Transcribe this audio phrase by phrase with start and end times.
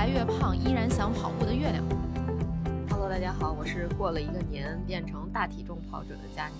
[0.00, 1.84] 来越胖依然想跑步的月亮。
[2.88, 6.56] Hello，大家好，我是过了一个年变成大体重跑者的佳宁。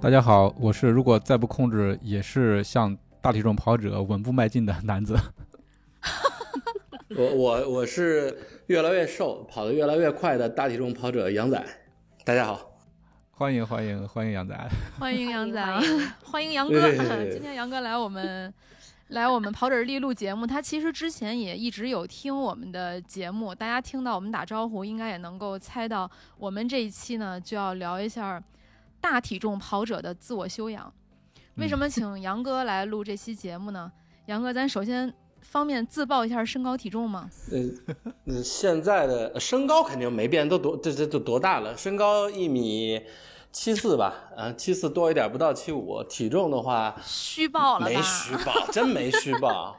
[0.00, 5.18] 大家好，我是如果再不控制，也是向大体重跑者稳步迈进的男子。
[7.18, 11.60] 我我我是越来越瘦，跑得越来越快的大体重跑者杨仔。
[12.24, 12.60] 大家好，
[13.32, 14.56] 欢迎欢迎欢迎杨仔！
[15.00, 15.82] 欢迎杨仔啊
[16.22, 16.80] 欢迎，杨哥。
[17.28, 18.54] 今天杨哥来我们
[19.08, 28.42] 来我们跑者日历录节目，他其实之前也一直有听我们的节目，大家听到我们打招呼，应该也能够猜到，我们这一期呢就要聊一下
[29.00, 30.92] 大体重跑者的自我修养。
[31.54, 33.90] 为什么请杨哥来录这期节目呢？
[34.26, 37.30] 杨哥，咱首先方便自报一下身高体重吗？
[37.52, 37.94] 呃，
[38.34, 41.76] 呃现在的呃身高肯定没变，都多这这都多大了？
[41.76, 43.00] 身高一米
[43.58, 46.02] 七四吧，嗯，七四多一点，不到七五。
[46.04, 47.86] 体重的话虚报了吧？
[47.86, 49.74] 没虚报，真没虚报。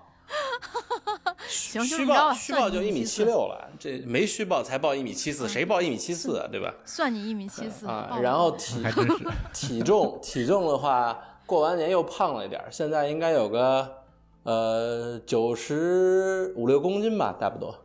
[1.47, 6.48] 行就虚这么着吧报虚报就一米七六了，这没虚报才报一米七四，谁报一米七四啊？
[6.52, 6.73] 对吧？
[6.86, 13.88] 算你一米七四啊，然后体 还真是，体重体重的话，过完年又胖了一点儿，现在应该有个
[14.42, 17.75] 呃九十五六公斤吧，差不多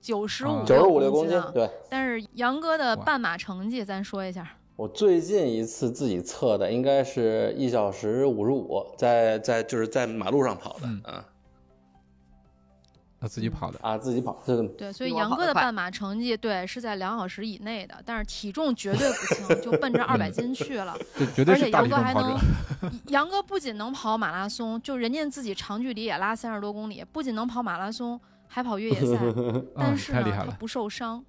[0.00, 1.52] 九十五啊九十五六公斤啊。。
[1.54, 4.56] 对但是杨哥的半马成绩，咱说一下。
[4.76, 11.24] 我最近一次自己测的应该是一小时五十五，在在就是在马路上跑的，嗯啊
[13.20, 13.78] 他自己跑的。
[13.80, 20.94] 啊自己跑，这个对，所以杨哥的半马成绩对是在两小时以内的，但是体重绝对不轻，就奔着二百斤去了。
[21.16, 22.38] 这绝对而且杨哥还能
[23.06, 29.16] 杨哥不仅能跑马拉松，就人家自己长距离也拉三十多公里，不仅能跑马拉松，还跑越野赛。
[29.74, 30.22] 但嗯，是呢。
[30.30, 31.24] 他不受伤，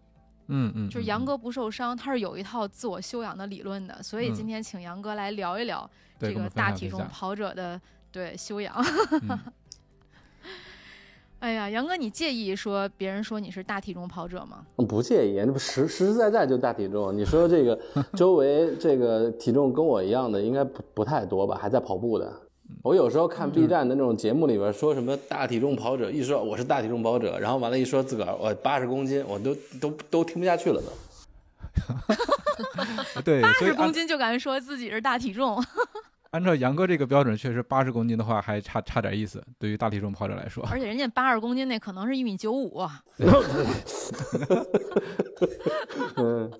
[0.48, 4.02] 嗯嗯，就是杨哥不受伤，他是有一套自我修养的理论的。
[4.04, 5.90] 所以今嗯天请杨哥来聊一聊
[6.20, 7.80] 这个大体重跑者的
[8.12, 8.74] 对修养。
[9.12, 9.40] 嗯
[11.40, 14.66] 哎呀，杨哥，你介意说别人说你是大体重跑者吗？
[14.78, 17.16] 不介意，那不实实实在在就大体重。
[17.16, 17.78] 你说这个
[18.16, 21.56] 周围这个体重跟我一样的，应该不不太多吧？
[21.62, 22.34] 还在跑步的。
[22.82, 30.88] 我有时候看 B 站的那种节目里边说什么大体重跑者，一说我是大体重跑者，然后完了，一说自个儿我八十公斤，我都都都听不下去了都。
[33.24, 35.64] 对，八十公斤就敢说自己是大体重，
[36.32, 39.44] 按照杨哥这个标准，确实八十公斤的话还差差点意思。
[39.58, 42.82] 对于大体重跑者来说，而且人家八十公斤那可能是一米九五。
[46.18, 46.52] 嗯，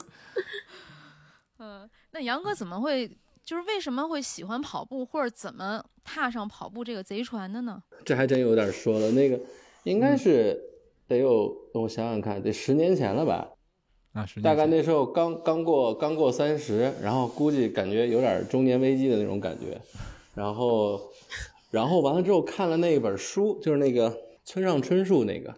[1.60, 3.10] 嗯，那杨哥怎么会，
[3.46, 7.82] 就是为什么会喜欢跑步，或者怎么踏上跑步这个贼船的呢？
[8.04, 9.12] 这还真有点说了。
[9.12, 9.40] 那个
[9.84, 10.60] 应该是
[11.08, 13.48] 得有，我想想看，得十年前了吧？
[14.14, 19.80] 啊，大概那时候刚刚过刚过三十，然后估计感觉有点中年危机的那种感觉，
[20.34, 21.00] 然后
[21.70, 25.54] 然后完了之后看了那本书，就是那个村上春树那个。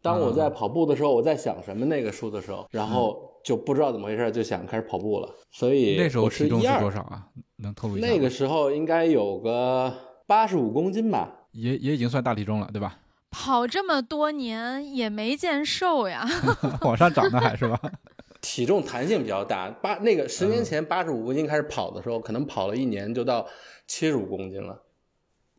[0.00, 5.34] 当我在跑步的时候，我在想什么那个书的时候，然后就不知道怎么回事，就想开始跑步了。
[5.50, 7.26] 所以那时候体重是多少啊？
[7.56, 8.12] 能透露一下吗？
[8.12, 9.90] 那个时候应该有个
[10.26, 11.46] 八十五公斤吧。
[11.52, 12.98] 也也已经算大体重了，对吧？
[13.30, 16.28] 跑这么多年也没见瘦呀。
[16.82, 17.80] 往上涨的还是吧？
[18.42, 23.48] 体重弹性比较大，八那个十嗯年前八十五公斤开始跑的时候，可能跑了一年就到
[23.86, 24.82] 七十五公斤了。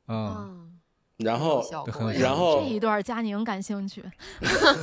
[0.08, 0.69] 嗯，嗯，
[1.20, 1.64] 然后
[2.18, 4.04] 然后这一段佳宁感兴趣。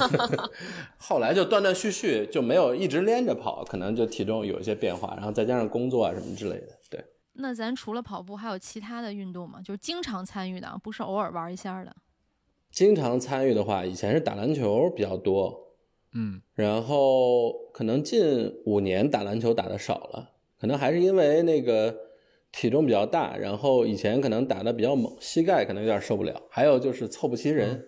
[0.99, 6.69] 后来就断断续续就没有一直连着跑，可能就体重有一些变化，然后再加上工作啊什么之类的。
[6.91, 9.61] 对，那咱除了跑步，还有其他的运动吗？
[9.65, 11.97] 就是经常参与的，不是偶尔玩一下的。
[12.71, 15.73] 经常参与的话，以前是打篮球比较多，
[16.13, 21.97] 嗯，然后可能近五年打篮球打的少了，可能还是因为那个
[22.53, 27.85] 体重比较大，然后以前可能打的比较猛，膝盖可能有点受不了，还有就是凑不齐人，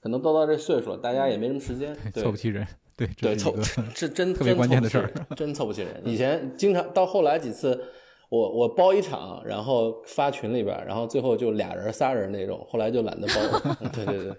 [0.00, 2.66] 可能都到这岁数了，大家也没什么时间，对凑不齐人，
[2.96, 6.02] 对，对，凑是一个这真 特别真关键的事 真凑不齐人。
[6.04, 7.82] 以前经常到后来几次，
[8.28, 13.78] 我我包一场，然后发群里边，然后最后就俩人仨人那种，后来就懒得包了。
[13.92, 14.34] 对 对对，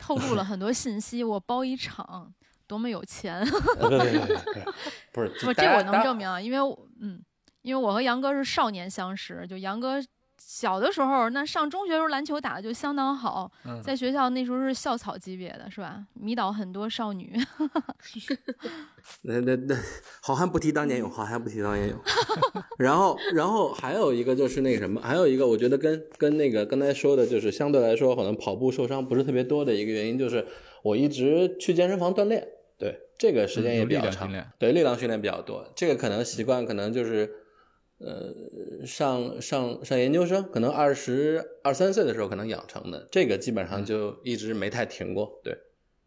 [0.00, 2.32] 透露了很多信息，我包一场，
[2.66, 3.40] 多么有钱！
[3.78, 4.64] 呃对对对对对，
[5.12, 6.16] 不是不，这我能证。
[6.16, 7.22] 明啊，因为我嗯，
[7.62, 10.02] 因为我和杨哥是少年相识，就杨哥
[10.36, 16.04] 小的时候，那上中学时候篮球打的就相当好，嗯在学校那时候是校草级别的，是吧？
[16.14, 17.32] 迷倒很多少女。
[19.22, 19.76] 那那那，
[20.20, 21.98] 好汉不提当年勇，好汉不提当年勇。
[22.78, 30.44] 然后，然后还有一个就是那个什么，还有一个我觉得跟跟那个刚才说的，就是相对来说可能跑步受伤不是特别多的一个原因，就是
[30.82, 32.46] 我一直去健身房锻炼，
[32.78, 35.64] 对这个时间也比较长，对力量训练比较多。
[35.76, 37.30] 这个可能习惯可能就是，
[38.04, 45.56] 呃，上上上研究生，可能二十二三岁的时候可能养成的，这个基本上就一直没太停过，对。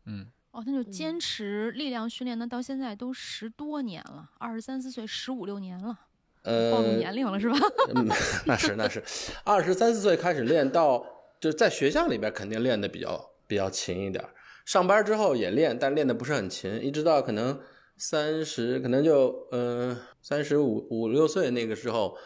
[0.06, 5.98] 嗯，哦，那就坚持力量训练，那到现在都十多年了，二十三四岁，十五六年了，
[6.44, 7.58] 呃，暴露年龄了是吧？
[7.96, 8.08] 嗯，
[8.46, 9.02] 那是那是，
[9.44, 11.06] 二十三四岁开始练到，
[11.40, 14.24] 就是在学校里边肯定练的比较比较勤一点，
[14.66, 17.60] 上班之后也练，但练的不是很勤，一直到可能
[17.98, 22.18] 三十，可能就嗯三十五五六岁那个时候，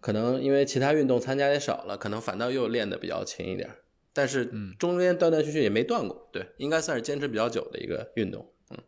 [0.00, 3.78] 可能因为其他运动参加也少了，可能反倒又练的比较勤一点儿，
[4.12, 8.78] 但是嗯中间断断续续也没断过，对，应该算是坚持比较久的一个运动，嗯。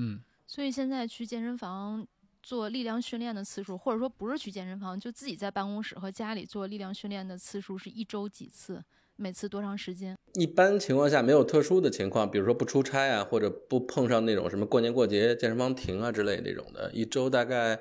[0.00, 2.06] 嗯，所以现在去健身房
[2.40, 8.84] 做力量训练的次数，或者说不是去健身房，就自己在办公室和家里做力量训练的次数是一周几次，
[9.20, 10.16] 每次多长时间？
[10.34, 17.80] 一般情况下没有特殊的情况，比如说不出差啊，或者不碰上那种什么过年过节健身房停啊之类这种的，一周大概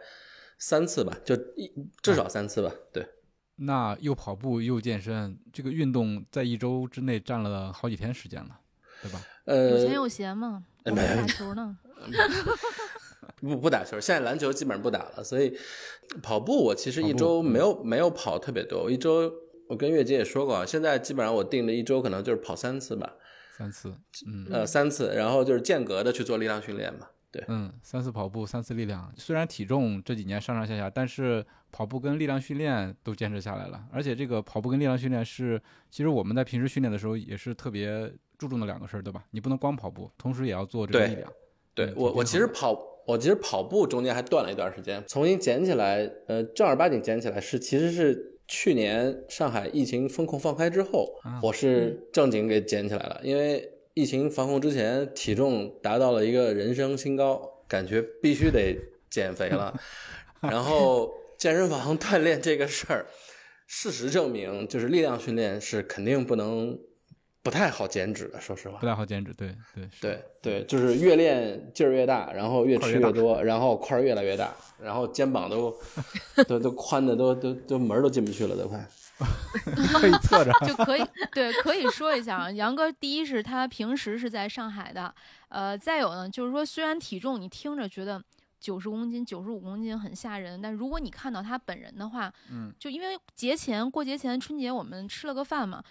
[0.58, 2.74] 三次吧，就一至少三次吧。
[2.92, 3.08] 对，
[3.58, 8.60] 那又跑步又健身，这个运动在一周之内占了好几天时间了，
[9.04, 9.22] 对吧？
[9.46, 10.64] 呃，有钱有闲嘛？
[10.86, 11.78] 我没们打球呢。
[13.40, 15.56] 不不打球，现在篮球基本上不打了，所以
[16.24, 19.32] 跑步我其实一周没嗯有没有跑特别多，我一周
[19.68, 23.14] 我跟月姐也说过啊，现在基本上我定的一周可能就是跑三次吧，
[23.58, 23.94] 三次，
[24.26, 27.08] 嗯呃三次，然后就是间隔的去做力量训练嘛。
[27.30, 29.12] 对，嗯，三次跑步，三次力量。
[29.18, 33.84] 虽然体重这几年上上下下，但是跑步跟力量训练都坚持下来了。
[33.92, 39.26] 而且这个跑步跟力量训练是，其实我们在平时训练的时候也是特别注重的两个事儿，对吧？
[39.32, 41.30] 你不能光跑步，同时也要做这个力量。
[41.30, 41.34] 嗯
[41.78, 42.76] 对我，我其实跑，
[43.06, 58.78] 我其实跑步中间还断了一段时间，重新捡起来，呃，正儿八经捡起来是其实是去年上海疫情风控放开之后，啊我是正经给减起来了，因为疫情防控之前体重达到了一个人生新高，感觉必须得
[59.10, 59.78] 减肥了，
[60.42, 63.06] 然后健身房 锻炼这个事儿，
[63.68, 66.80] 事实证明就是力量训练是肯定不能
[67.50, 68.86] 不太好减脂的，说实话不。
[68.86, 74.54] 太好减脂，对对对对，就是越练劲儿越大，然后越吃越多，然后块儿越来越大，
[74.84, 75.74] 然后肩膀都
[76.46, 78.86] 都都宽的都都都门儿都进不去了，都快。
[80.00, 80.52] 可以侧着。
[80.68, 81.04] 就可以
[81.34, 82.52] 对，可以说一下啊。
[82.52, 85.12] 杨哥，第一是他平时是在上海的，
[85.50, 88.22] 呃，再有呢，就是说虽然体重你听着觉得
[88.60, 95.84] 九十公斤、九十五公斤很吓人，但如果你看到他本人的话，嗯，就因为节前过节前春节我们吃了个饭嘛，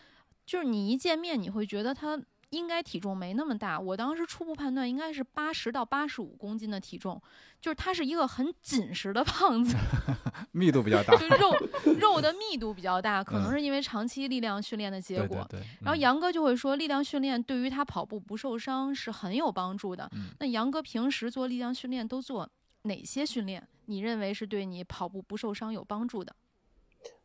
[0.47, 2.19] 就是你一见面你会觉得他。
[2.51, 7.21] 应该体重没那么大，我当时初步判断应该是八十到八十五公斤的体重，
[7.61, 9.77] 就是他是一个很紧实的胖子，
[10.53, 11.17] 密度比较大。
[11.17, 11.53] 就肉
[11.99, 15.45] 肉的密度比较大，可能嗯是因为长期力量训练的结果。
[15.51, 15.61] 对对对。
[15.61, 20.09] 嗯然后杨哥就会说，力量训练对于他跑步不受伤是很有帮助的。
[20.15, 22.49] 嗯那杨哥平时做力量训练都做
[22.83, 23.67] 哪些训练？
[23.87, 26.35] 你认为是对你跑步不受伤有帮助的？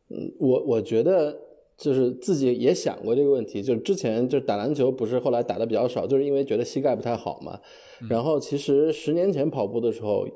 [0.08, 1.40] 嗯，我我觉得
[1.76, 7.58] 就是自己也想过这个问题，就是之前就是打篮球，不是后来打的比较少，就是因为觉得膝盖不太好嘛。
[8.08, 10.26] 然后其实十年前跑步的时候，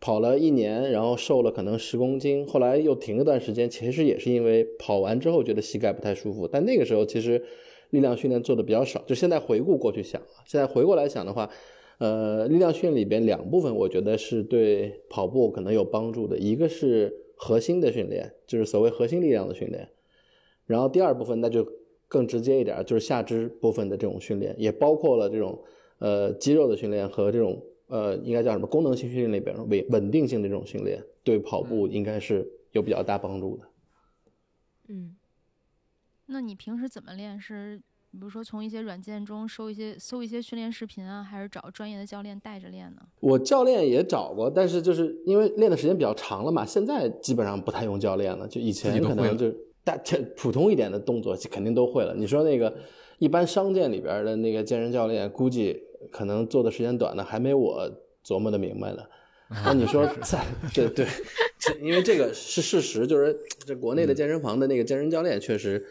[0.00, 7.42] 跑了一年，然后瘦了可能十公斤，后来又停了段时间，其实也是因为跑完之后觉得膝盖不太舒服，但那个时候其实
[7.90, 9.02] 力量训练做的比较少。
[9.06, 11.48] 就现在回顾过去想啊，现在回过来想的话。
[12.00, 16.38] 呃，力量训练里边两部分，我觉得是对跑步可能有帮助的。
[16.38, 19.88] 一个是核心的训练，就是所谓核心力量的训练。
[20.68, 21.66] 然后第二部分那就
[22.06, 25.58] 更直接一点，就是下肢部分的这种训练，也包括了这种
[25.98, 33.64] 呃肌肉的训练和这种呃应该叫什么功能性训练里边稳稳定性的这种训练，对跑步应该是有比较大帮助的。
[34.88, 35.16] 嗯，
[36.26, 37.40] 那你平时怎么练？
[37.40, 43.02] 是比如说从一些软件中搜一些搜一些训练视频啊，还是找专业的教练带着练呢？
[43.20, 49.54] 我教练也找过，但是就是因为练的时间比较长了嘛，现在基本上不太用教练了，就以前可能就
[49.88, 52.14] 大这普通一点的动作肯定都会了。
[52.14, 52.76] 你说那个
[53.18, 57.90] 一般商店里边的那个健身教练，估计可能做的时间短的还没我
[58.22, 59.02] 琢磨的明白呢。
[59.64, 61.06] 那你说 在对对，
[61.80, 63.34] 因为这个是事实，就是
[63.66, 65.82] 这国内的健身房的那个健身教练确实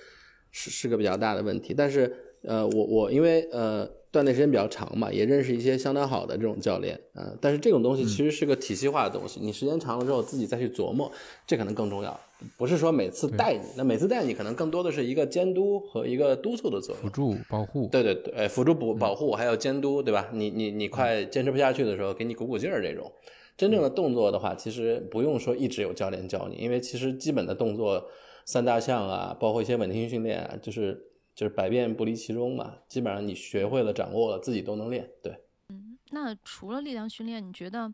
[0.51, 1.74] 是是个比较大的问题。
[1.75, 11.12] 但是呃，我我因为呃锻炼时间比较长嘛，也认识一些相当好的这种教练，嗯、但是这种东西其实是个体系化的东西，你时间长了之后自己再去琢磨，
[11.46, 12.18] 这可能更重要，
[12.58, 17.10] 不是说每次带你，那每次带你可能更多的是一个监督和一个督促的作用辅。
[17.10, 17.36] 助。
[17.50, 19.00] 保护，对对对，呃辅助保嗯。
[19.00, 20.30] 保护还有监督，对吧？
[20.32, 23.12] 你你你快坚持不下去的时候，给你鼓鼓劲儿这种。
[23.58, 28.08] 真正的动作的话，其实不用说一直有教练教你，因为其实基本的动作
[28.46, 31.07] 三大项啊，包括一些稳定性训练啊，就是
[31.38, 32.74] 就是百变不离其宗嘛。
[32.88, 35.08] 基本上你学会了、掌握了，自己都能练。
[35.22, 35.39] 对，
[35.70, 37.94] 嗯那除了力量训练，你觉得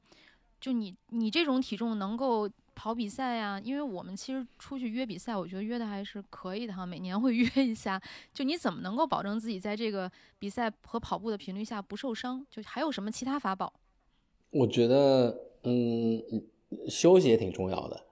[0.62, 3.60] 就你你这种体重能够跑比赛呀？
[3.62, 8.02] 因为我们其实出去约比赛，我觉得约的还是可以的哈，每年会 约一下。
[8.34, 10.10] 就你怎么能够保证自己在这个
[10.40, 12.46] 比赛和跑步的频率下不受伤？
[12.50, 13.74] 就还有什么其他法宝？
[14.52, 16.24] 我觉得嗯，
[16.88, 18.06] 休息也挺重要的，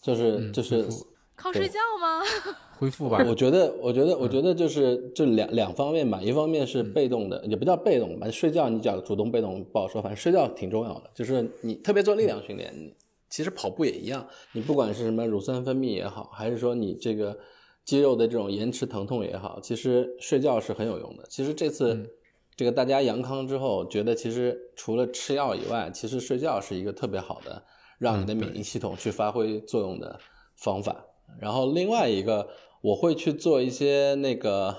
[0.00, 0.88] 就是、嗯就是
[1.36, 2.22] 靠睡觉吗？
[2.82, 3.24] 恢复吧。
[3.28, 11.08] 我觉得，我觉得，我觉得就是这两两方面吧，一方面是被动的，也不叫被动吧，睡觉你讲主动被动不好说，反正睡觉挺重要的。
[11.14, 12.92] 就是你特别做力量训练，你
[13.30, 17.38] 其实跑步也一样，你不管是什么乳酸分泌也好，还是说你这个
[17.84, 21.22] 肌肉的这种延迟疼痛也好，其实睡觉是很有用的。
[21.28, 22.10] 其实这次
[22.56, 27.62] 这个大家阳康之后，觉得其实除了吃药以外，其实睡觉是一个特别好的
[28.00, 30.18] 让你的免疫系统去发挥作用的
[30.56, 31.06] 方法。
[31.40, 32.46] 然后另外一个，
[32.82, 34.76] 我会去做一些那个，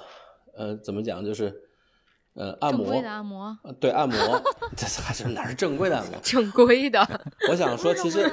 [0.55, 1.53] 呃，怎么讲，就是，
[2.35, 3.57] 呃，按摩，正规的按摩。
[3.63, 4.17] 呃对，按摩，
[4.75, 6.15] 这还是哪是正规的按摩？
[6.21, 6.99] 正规的，
[7.49, 8.29] 我想说，其实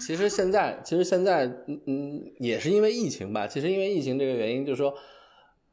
[0.00, 3.46] 其实现在，其实现在，嗯嗯，也是因为疫情吧。
[3.46, 4.92] 其实因为疫情这个原因，就是说，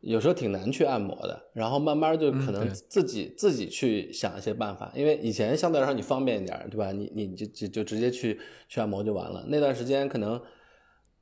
[0.01, 1.41] 有时候挺难去按摩的。
[1.53, 6.91] 然后慢慢就可能自己、自己去想一些办法，因为以前相对来说你方便一点，对吧？
[6.91, 9.45] 你你就就就直接去去按摩就完了。
[9.47, 10.39] 那段时间可能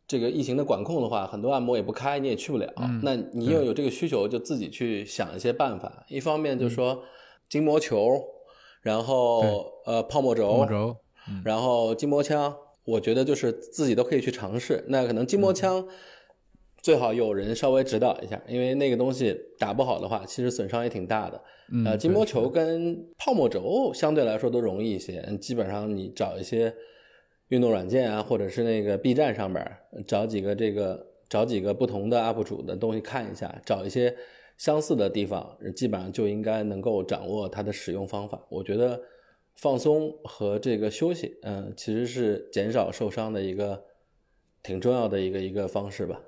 [0.07, 2.71] 这个疫情的管控的话，很多按摩也不开，你也去不了。
[2.77, 6.05] 嗯那你又有这个需求，就自己去想一些办法。
[6.07, 7.03] 一方面就是说
[7.49, 8.23] 筋膜球，
[8.81, 10.97] 然后呃泡沫轴，泡沫轴，
[11.29, 14.85] 嗯然后筋膜枪，我觉得就是自己都可以去尝试。
[14.87, 15.85] 那可能筋膜枪
[16.81, 21.41] 最好有人稍微指导一下，因为那个东西打不好的话，其实损伤也挺大的。
[21.69, 26.73] 嗯，呃，筋膜球跟泡沫轴相对来说都容易一些，基本上你找一些
[27.49, 34.15] 运动软件啊，或者是那个 B 站上面儿找几个这个找几个不同的 UP 主的东西看一下，找一些
[34.57, 38.41] 相似的地方，基本上就应该能够掌握它的使用方法。
[38.49, 39.01] 我觉得
[39.55, 43.85] 放松和这个休息，嗯、其实是减少受伤的一个
[44.61, 46.19] 挺重要的一个一个方式吧。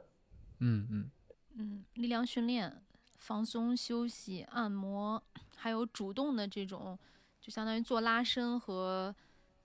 [0.59, 1.11] 嗯嗯，
[1.57, 2.81] 嗯，力量训练、
[3.17, 5.21] 放松、休息、按摩，
[5.55, 6.97] 还有主动的这种，
[7.41, 9.15] 就相当于做拉伸和，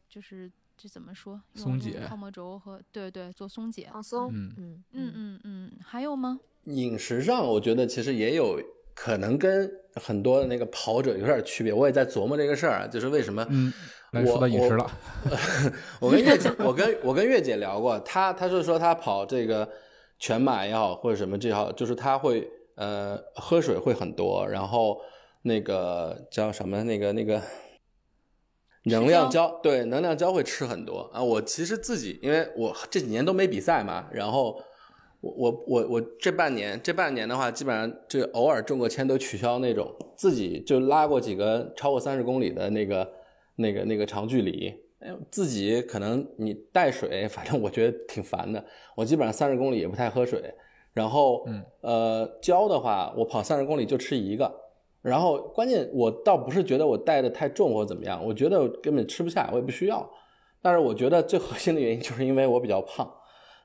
[0.08, 0.50] 就是
[0.84, 1.40] 这怎么说？
[1.54, 3.88] 松解泡沫轴和对对做松解。
[3.90, 6.38] 放松，嗯嗯嗯嗯嗯，还有吗？
[6.64, 8.60] 饮食上，我觉得其实也有
[8.94, 11.72] 可能跟很多的那个跑者有点区别。
[11.72, 13.72] 我也在琢磨这个事儿啊，就是为什么嗯，
[14.12, 14.90] 我说到饮食了，
[16.02, 19.66] 我跟月姐，我跟我跟月姐聊过，她她是说她跑这个
[20.18, 25.00] 全马也好，或者什么这也好，就是她会呃喝水会很多，然后
[25.40, 27.40] 那个叫什么那个那个
[28.84, 31.22] 能量胶，对，能量胶会吃很多啊。
[31.22, 34.62] 我其实自己，因为我这几年都没比赛嘛，然后
[35.20, 43.12] 我我我我这半年这半年的话，基本上就偶尔中个签都取消那种，自己就拉过几个超过三十公里的那个
[43.56, 44.72] 那个那个长距离。
[45.00, 48.64] 哎，自己可能你带水，反正我觉得挺烦的。
[48.94, 50.42] 我基本上三十公里也不太喝水，
[50.92, 54.63] 然后嗯呃胶的话，我跑三十公里就吃一个。
[55.04, 60.08] 然后关键我倒不是觉得我带的太重或怎么样，我觉得我根本吃不下，我也不需要。
[60.62, 63.06] 但是我觉得最核心的原因就是因为我比较胖，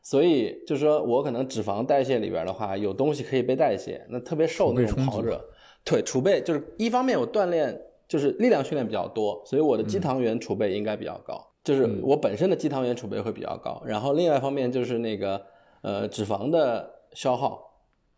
[0.04, 4.06] 所以就是说我可能脂肪代谢里边的话有东西可以被代谢。
[4.10, 5.42] 那特别瘦那种跑者，
[5.86, 13.82] 对储备就是一方面我锻炼就是力量训练比较多，所以我的肌糖原储备应该比较高，就是嗯我本身的肌糖原储备会比较高。
[13.86, 15.42] 然后另外一方面就是那个
[15.84, 17.69] 呃脂肪的消耗。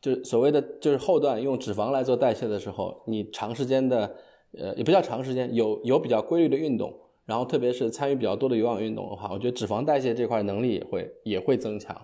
[0.01, 4.15] 就是所谓的就是后段用脂肪来做代谢的时候，你长时间的，
[4.57, 6.91] 呃，也不叫长时间，有有比较规律的运动，
[7.25, 11.95] 然后特别是参与比较多的有氧运动的话，我觉得脂肪代谢这块能力也会也会增强。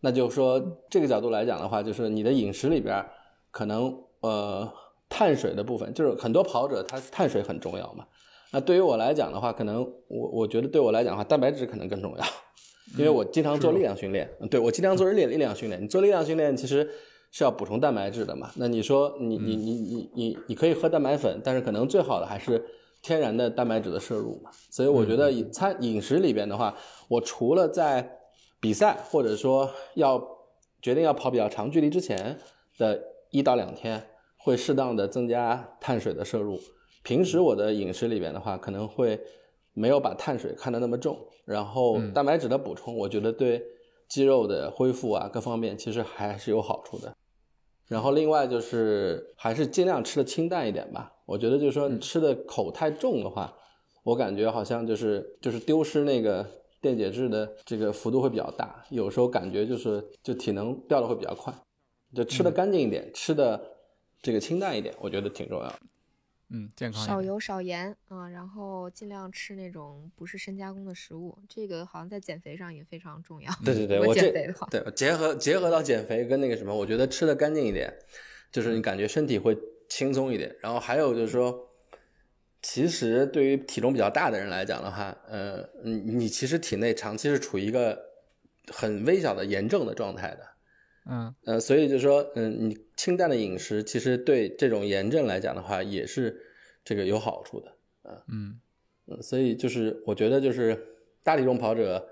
[0.00, 3.04] 那就是说这个角度来讲的话，就是你的饮食里边
[3.50, 4.70] 可能呃
[5.08, 8.06] 碳水的部分，就是很多跑者他碳水很重要嘛。
[8.52, 12.24] 那对于我来讲的话，可能我我觉得对我来讲的话，蛋白质可能更重要，
[12.98, 15.82] 因为我经常做力量训练，对我经常做力力量训练。
[15.82, 16.90] 你做力量训练其实
[17.30, 18.50] 是要补充蛋白质的嘛？
[18.56, 22.64] 那你说你你你你你你可以喝蛋白粉，但是可能最好的还是
[23.02, 24.50] 天然的蛋白质的摄入嘛。
[24.70, 26.76] 所以我觉得饮餐饮食里边的话，
[27.08, 28.18] 我除了在
[28.60, 30.20] 比赛或者说要
[30.82, 32.38] 决定要跑比较长距离之前
[32.76, 34.04] 的一到两天，
[34.36, 36.60] 会适当的增加碳水的摄入。
[37.02, 39.18] 平时我的饮食里边的话，可能会
[39.72, 43.62] 没有把碳水看得那么重，然后嗯蛋白质的补充，我觉得对
[44.08, 47.16] 肌肉的恢复啊各方面其实还是有好处的。
[47.90, 51.12] 然后另外就是还是尽量吃的清淡一点吧。
[51.26, 53.52] 我觉得就是说你吃的口太重的话，
[54.04, 56.46] 我感觉好像就是就是丢失那个
[56.80, 61.52] 电解质的这个幅度会比较大，有时候感觉就是就体能掉的会比较快。
[62.14, 63.60] 就吃的干净一点，吃的
[64.22, 65.78] 这个清淡一点，我觉得挺重要的。
[66.52, 67.06] 嗯，健康。
[67.06, 73.52] 少油少盐啊，然后尽量吃那种不是深加工的食物，这个好像在减肥上也非常重要。
[73.64, 77.92] 对对对，我减肥的话对结合结合到减肥跟那个什么，我觉得吃的干净一点，
[78.50, 79.56] 就是你感觉身体会
[79.88, 80.54] 轻松一点。
[80.60, 81.68] 然后还有就是说，
[82.60, 87.96] 其实对于体重比较大的人来讲的话，呃，你你其实体内长期是处于一个
[88.72, 90.49] 很微小的炎症的状态的。
[91.10, 96.40] 嗯呃，所以就是说，嗯，你清淡的饮食其实对这种炎症来讲的话，也是
[96.84, 97.72] 这个有好处的。
[98.04, 98.60] 嗯
[99.08, 100.78] 嗯，所以就是我觉得就是
[101.22, 102.08] 大体重跑者，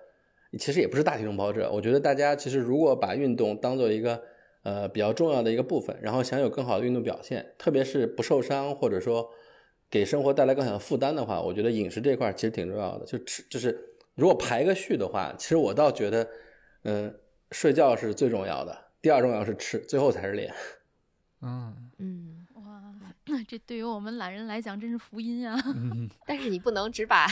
[0.58, 4.20] 其实也不是大体重跑者，我觉得大家其实如果把运动当做一个
[4.64, 9.30] 呃比较重要的一个部分，然后想有更好的运动表现，特别是不受伤或者说
[9.88, 13.06] 给生活带来更小的负担的话，我觉得饮食这块其实挺重要的。
[13.06, 13.78] 就吃就是
[14.16, 16.28] 如果排个序的话，其实我倒觉得，
[16.82, 17.14] 嗯、
[17.52, 20.52] 睡觉是最重要的，第二重要是吃，最后才是练。
[21.40, 22.82] 嗯嗯，哇，
[23.26, 25.56] 那这对于我们懒人来讲真是福音啊！
[25.66, 27.26] 嗯， 但是你不能只把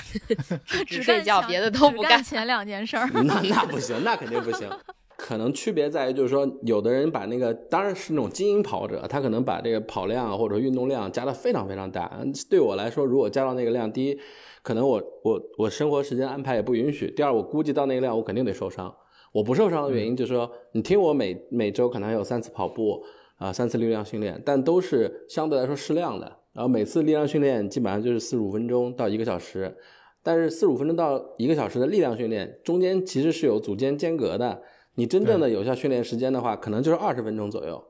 [0.64, 2.22] 只只睡觉，别的都不干。
[2.22, 3.10] 前两件事儿。
[3.24, 4.70] 那那不行，那肯定不行。
[5.16, 12.20] 可能区别在于，就是说，有的人把那个当然是那种精英跑者，他可能把这个跑量或者运动量加的非常非常大。
[12.48, 14.20] 对我来说，如果加到那个量，第一，
[14.62, 18.94] 可能我我我生活时间安排也不允许；第二，我估计到那个量，我肯定得受伤。
[19.32, 23.02] 我不受伤的原因就是说，你听我每每周可能还有三次跑步
[23.36, 26.26] 啊、三次力量训练，但都是相对来说适量的。
[26.52, 29.76] 然后每次力量训练基本上就是四十五分钟到一个小时，
[30.22, 34.62] 但是四十五分钟到一个小时的力量训练中间其实是有组间间隔的。
[34.94, 37.84] 你真正的有效训练时间的话，可能就是二十分钟左右，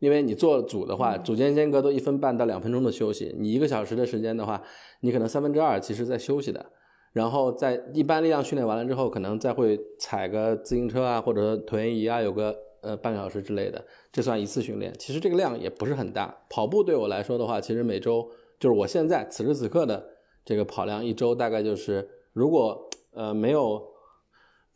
[0.00, 3.32] 因为你做组的话，组间间隔都一分半到两分钟的休息。
[3.38, 4.60] 你一个小时的时间的话，
[5.02, 6.66] 你可能三分之二其实在休息的。
[7.14, 14.92] 然后在一般力量训练完了之后，可能再会踩个自行车啊，或者说椭圆仪啊，有个呃半个小时之类的，这算一次训练。
[14.98, 16.36] 其实这个量也不是很大。
[16.50, 18.28] 跑步对我来说的话，其实每周
[18.60, 20.04] 就是我现在此时此刻的
[20.44, 23.94] 这个跑量，一周大概就是如果呃没有。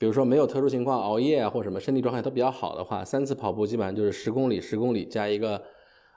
[0.00, 5.60] 比如说没有特殊情况，熬夜啊或什么，身体状态都比较好的话，三次跑步基本上就是十公里，十公里加一个，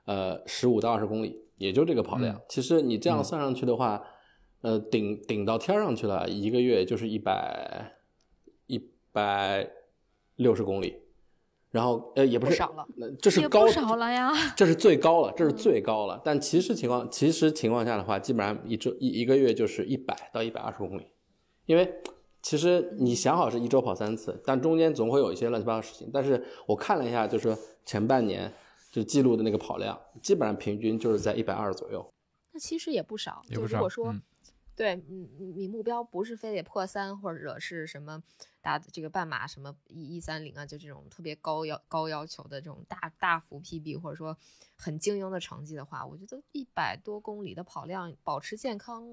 [0.06, 2.36] 呃，十五到二十公里，也就这个跑量。
[2.36, 4.00] 嗯其实你这样算上去的话，
[4.62, 7.94] 呃，顶顶到天上去了，一个月就是一百
[8.68, 8.78] 一
[9.12, 9.68] 百
[10.36, 10.96] 六十公里，
[11.72, 14.32] 然后呃也不是少了，那这是高少了呀。
[14.56, 16.22] 这是最高了，这是最高了。
[16.24, 21.08] 但其实情况，其实情况下的话，基本上一周一一个月就是一百到一百二十公里，
[21.66, 21.92] 因为
[22.44, 26.10] 其实你想好是一周跑三次，但中间总会有一些乱七八糟事情。
[26.14, 28.52] 但是我看了一下，就是说前半年
[28.92, 32.08] 就记录的那个跑量，基本上平均就是在一百二左右。
[32.52, 33.42] 那其实也不少。
[33.50, 34.22] 也不少就如果说，嗯
[34.76, 38.22] 对，嗯，你目标不是非得破三，或者是什么
[38.62, 44.36] 打这个半马什么一一三零啊，就这种特别高要高要求的这种大大幅 PB，或者说
[44.76, 49.04] 很精英的成绩的话，我觉得一百多公里的跑量，保持健康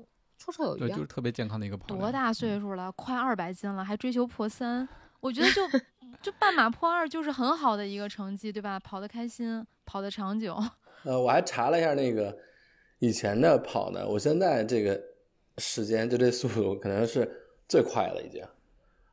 [0.40, 1.06] 绰绰有，余啊就是。
[1.06, 1.98] 特别健康的一个跑量。
[1.98, 2.90] 多大岁数了？
[2.92, 4.88] 快二百斤了，还追求破三？
[5.20, 5.62] 我觉得就
[6.22, 8.78] 就半马破二就是很好的一个成绩，对吧？
[8.78, 10.56] 跑得开心，跑得长久。
[11.02, 12.38] 呃，我还查了一下那个
[13.00, 15.00] 以前的跑呢，我现在这个
[15.58, 17.30] 时间就这速度可能是
[17.68, 18.42] 最快了已经。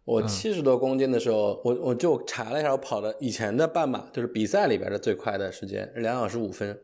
[0.03, 6.79] 我嗯七十多公斤的时候，我我就查了一下，我跑的以前的半马就是比赛里边的最快的时间，两小时五分。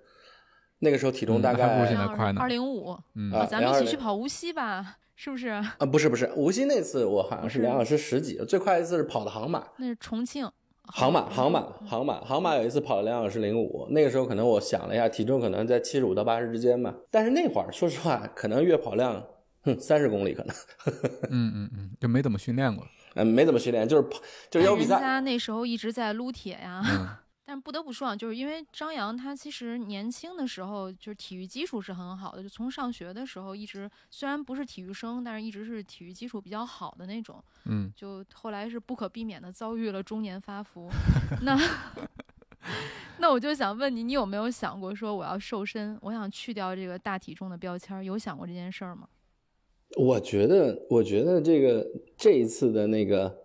[0.80, 5.50] 那个时候体重大概现在快呢二零五，嗯啊咱们一起去跑无锡吧，是不是？
[5.50, 10.50] 啊，不是不是，无锡那次我好像是两小时十几，最快一次是跑的杭马，那是重庆。
[10.84, 19.24] 杭马杭马嗯杭马杭马有一次跑了两小时零五，那个时候可能我想了一下，体重可能在七十五到八十之间吧，但是那会儿说实话，可能月跑量，
[19.64, 20.56] 哼，三十公里可能，
[21.30, 22.88] 嗯嗯嗯，就没怎么训练过。
[23.16, 24.20] 嗯，没怎么训练，就是跑，
[24.50, 26.82] 就是要比赛，人家那时候一直在撸铁呀。
[26.86, 27.10] 嗯
[27.44, 37.44] 但不得不说啊，就是因为张扬他其实年轻的时候就是体育基础是很好的，就从上学的时候一直虽然不是体育生，但是一直是体育基础比较好的那种。
[37.66, 40.90] 嗯， 就后来是不可避免的遭遇了中年发福。
[41.42, 41.60] 那
[43.18, 48.06] 那我就想问你，你有没有想过说我要瘦身，我想去掉这个大体重的标签儿？
[48.06, 49.10] 有想过这件事儿吗？
[49.98, 53.38] 我觉得，我觉得这个这一次的那个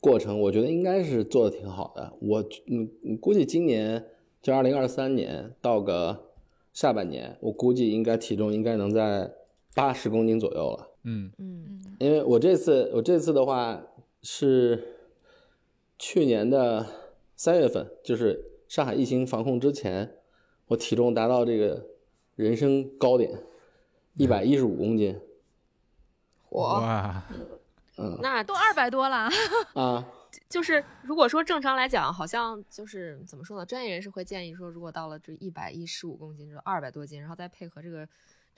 [0.00, 2.12] 过程，我觉得应该是做的挺好的。
[2.20, 4.04] 我嗯，嗯估计今年
[4.40, 6.30] 就二零二三年到个
[6.72, 9.32] 下半年，我估计应该体重应该能在
[9.74, 10.88] 八十公斤左右了。
[11.04, 13.84] 嗯嗯嗯因为我这次我这次的话
[14.22, 14.82] 是
[15.98, 16.86] 去年的
[17.34, 20.14] 三月份，就是上海疫情防控之前，
[20.68, 21.86] 我体重达到这个
[22.36, 23.32] 人生高点，
[24.16, 25.31] 一百一十五公斤我
[26.52, 27.22] 哇，
[28.20, 29.28] 那都二百多了，
[29.74, 30.04] 啊。
[30.48, 33.66] 就是如果说正常来讲，好像就是怎么说呢？
[33.66, 38.08] 专业人士会建议说，如果到了这一百一十五公斤，就二百多斤，然后再配合这个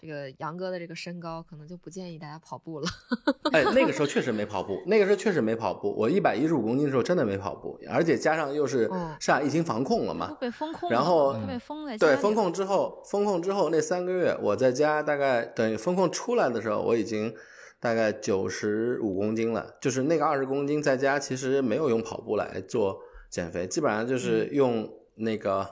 [0.01, 2.87] 这个杨哥的这个身高，可能就不建议大家跑步了。
[3.53, 5.93] 哎，那个时候确实没跑步，那个时候确实没跑步。
[5.97, 17.35] 我一百一十五公斤的时候真的没跑步，而且加上又是嗯上海疫情防控了都嘛，被封控了，然后都被封在家对，封控之后，封控之后那三个月，我在家大概等于封控出来的时候，我已经
[17.85, 19.77] 大概九十五公斤了。
[19.79, 25.69] 就是那个二十公斤在家其实没有用跑步来做减肥，基本上就是用那个，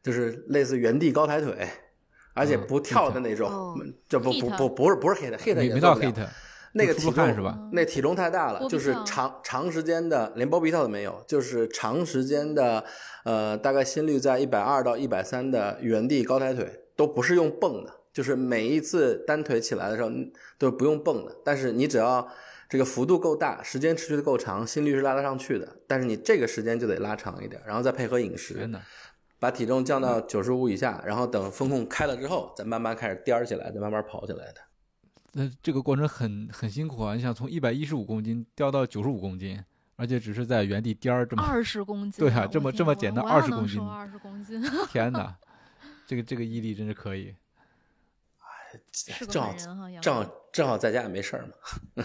[0.00, 1.68] 就是类似原地高抬腿，
[2.34, 3.74] 而且嗯不跳的那种，哦
[4.08, 6.28] 这不不不不是不是没到也做不了 hit，
[6.72, 7.58] 那个体重是吧？
[7.72, 12.84] 那体重太大了，就是长长时间的，连波比跳都没有，就是长时间的，
[13.24, 22.28] 呃，大概心率在一百二到一百三的原地高抬腿，都不是用蹦的，就是每一次单腿起来的时候嗯都是不用蹦的，但是你只要
[22.68, 28.80] 这个幅度够大，时间持续的够长，心率是拉得上去的，但是你这个时间就得拉长一点，然后再配合饮食真的，
[29.38, 34.60] 把体重降到九十五以下，然后等风控开了之后，再慢慢开始颠儿起来，再慢慢跑起来的。
[35.32, 37.14] 那这个过程很很辛苦啊！
[37.14, 39.62] 你想从一百一十五公斤掉到九十五公斤，
[39.94, 45.36] 而且只是在原地颠儿这么，二十公斤，对啊这么这么简单20我要能公斤瘦二十公斤， 天哪，
[46.06, 47.32] 这个这个毅力真是可以。
[49.30, 49.54] 正好
[50.00, 52.04] 正好正好在家也没事儿嘛。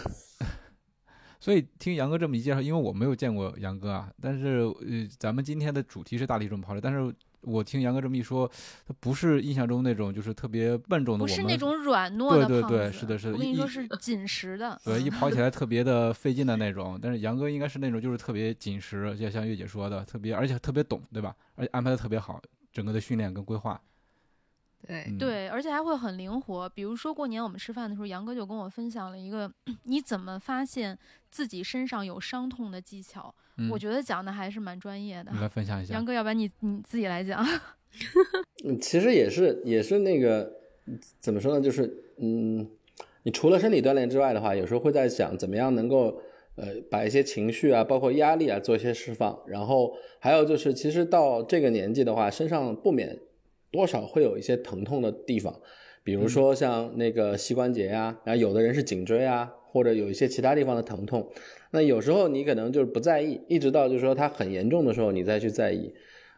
[1.38, 8.50] 所以听杨哥这么一介绍，因为我没有见过杨哥啊，但是呃，咱们今天的主题是大体重跑者，但是我听杨哥这么一说，
[8.84, 16.98] 他不是印象中那种就是特别笨重的，我们不是那种软糯的对对对是的是的一我跟你说是紧实的，对一嗯跑起来特别的费劲的那种。
[17.00, 21.36] 但是杨哥应该是那种就是特别紧实，就像月姐说的，特别而且特别懂，对吧？
[21.54, 22.40] 而且安排的特别好，
[22.72, 23.80] 整个的训练跟规划。
[24.86, 26.68] 对，嗯，对，而且还会很灵活。
[26.68, 29.50] 比如说过年我们吃饭的时候，杨哥就跟我分享了一个
[29.84, 30.96] 你怎么发现
[31.28, 35.40] 自己身上有伤痛的技巧，嗯我觉得讲的还是蛮专业的你。
[35.40, 36.04] 来分享一下杨。
[36.04, 37.44] 哥，要不然你你自己来讲。
[38.64, 40.52] 嗯，其实也是也是那个
[41.18, 42.68] 怎么说呢，就是嗯，
[43.24, 46.20] 你除了身体锻炼之外的话，有时候会在想怎么样能够
[46.56, 49.36] 呃把一些情绪啊，包括压力啊做一些释放。
[49.46, 53.18] 然后还有就是，其实到这个年纪的话，身上不免
[53.76, 55.60] 多少会有一些疼痛的地方，
[56.02, 61.28] 比如说像那个膝关节啊，然后有的人是颈椎啊，或者有一些其他地方的疼痛。
[61.72, 65.92] 那有时候你可能就是不在意，一直到就是说它很严重的时候，你再去在意。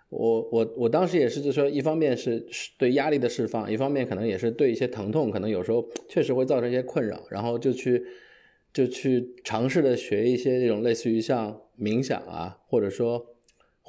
[0.08, 8.02] 我我我当时也是，就是说，一方面是是对压力的释放，一方面可能也是对一些疼痛，可能有时候确实会造成一些困扰，然后就去
[8.72, 13.22] 就去尝试的学一些这种类似于像冥想啊，或者说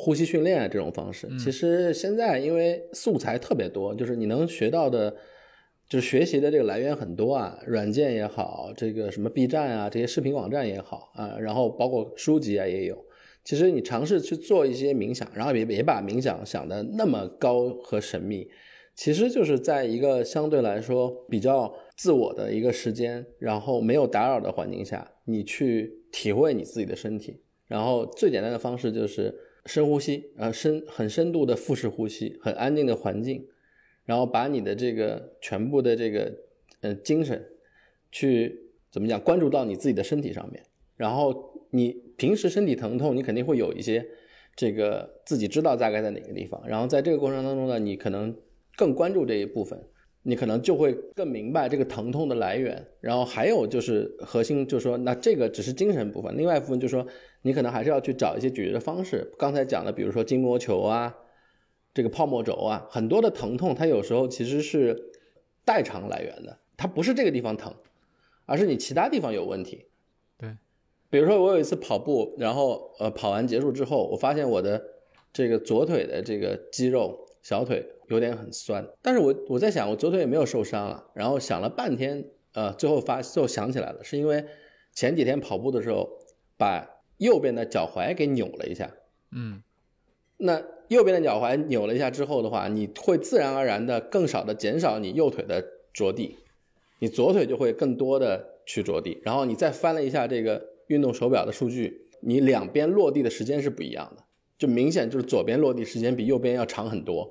[0.02, 1.28] 呼吸训练啊这种方式。
[1.38, 5.14] 其实现在因为素材特别多，就是你能学到的，
[5.90, 12.98] 就是学习的这个来源很多啊，软件也好，这个什么 B 站啊，这些视频网站也好啊，然后包括书籍啊也有。
[13.44, 18.48] 其实你尝试去做一些冥想，然后也别把冥想想的那么高和神秘，
[18.96, 27.42] 其实就是在一个相对来说比较自我的一个时间，然后没有打扰的环境下，你去体会你自己的身体。
[27.68, 29.34] 然后最简单的方式就是
[29.70, 33.46] 深呼吸，呃，深很深度的腹式呼吸，很安静的环境，
[34.04, 36.34] 然后把你的这个全部的这个
[36.82, 37.48] 呃精神
[38.12, 40.64] 去怎么讲，关注到你自己的身体上面。
[40.98, 44.04] 然后你平时身体疼痛，你肯定会有一些
[44.56, 46.60] 这个自己知道大概在哪个地方。
[46.68, 48.36] 然后在这个过程当中呢，你可能
[48.76, 49.80] 更关注这一部分，
[50.24, 52.86] 你可能就会更明白这个疼痛的来源。
[53.00, 57.06] 然后还有就是核心，就是说，那这个只是精神部分，另外一部分就是说，
[57.42, 59.32] 你可能还是要去找一些解决的方式。
[59.38, 61.16] 刚才讲的，比如说筋膜球啊，
[61.94, 65.12] 这个泡沫轴啊，很多的疼痛，它有时候其实是
[65.66, 67.74] 代偿来源的，它不是这个地方疼，
[68.46, 69.86] 而是你其他地方有问题。
[70.38, 70.56] 对，
[71.10, 74.84] 比如说我有一次跑步，然后呃跑完结束之后，我发现我的
[75.32, 84.46] 这个左腿的这个肌肉小腿有点很酸，但是我我在想我左腿也没有受伤啊，然后想了半天，呃最后发最后想起来了，是因为
[84.94, 86.10] 前几天跑步的时候
[86.58, 88.92] 把右边的脚踝给扭了一下，
[89.32, 89.62] 嗯，
[90.38, 96.38] 那右边的脚踝扭了一下之后的话，你会自然而然的更少的减少你右腿的着地，
[97.00, 99.22] 你左腿就会更多的去着地。
[99.24, 104.24] 然后你再翻了一下这个运动手表的数据，你两边落地的时间是不一样的。
[104.60, 107.28] 就明显就是左边落地时间比右边要长很多。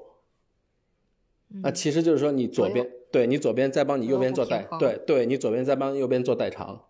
[1.62, 6.84] 那其实就是说，你左边对你左边在帮你右边做代，对对，你左边在帮右边做代偿。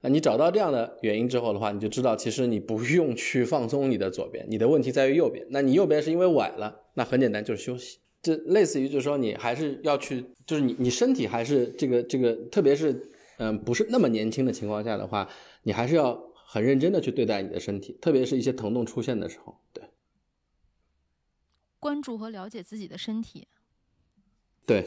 [0.00, 5.46] 啊你找到这样的原因之后的话，你就知道其实你不用去放松你的左边，你的问题在于右边。
[5.50, 7.98] 那你右边是因为崴了，那很简单就是休息。
[8.22, 15.28] 这类似于就是说你还是要去，就是你你身体还是这个这个，特别是嗯不是那么年轻的情况下的话，
[15.64, 16.18] 你还是要
[16.52, 19.88] 很认真的去对待你的身体，特别是一些疼痛出现的时候，对。
[21.78, 23.46] 关注和了解自己的身体。
[24.66, 24.84] 对，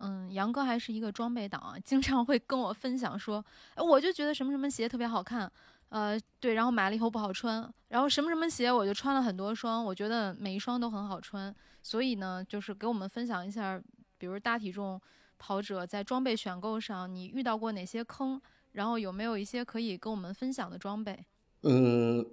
[0.00, 3.42] 嗯，杨哥还是一个装备党啊，经常会跟我分享说，
[3.74, 5.50] 哎，我就觉得什么什么鞋特别好看，
[5.88, 13.82] 呃，对，然后买了以后不好穿，然后什么什么鞋我就穿了很多双，我觉得每一双都很好穿，所以呢，就是给我们分享一下，
[14.18, 15.00] 比如大体重
[15.38, 18.38] 跑者在装备选购上，你遇到过哪些坑，
[18.72, 21.24] 然后有没有一些可以跟我们分享的装备？
[21.62, 22.26] 嗯，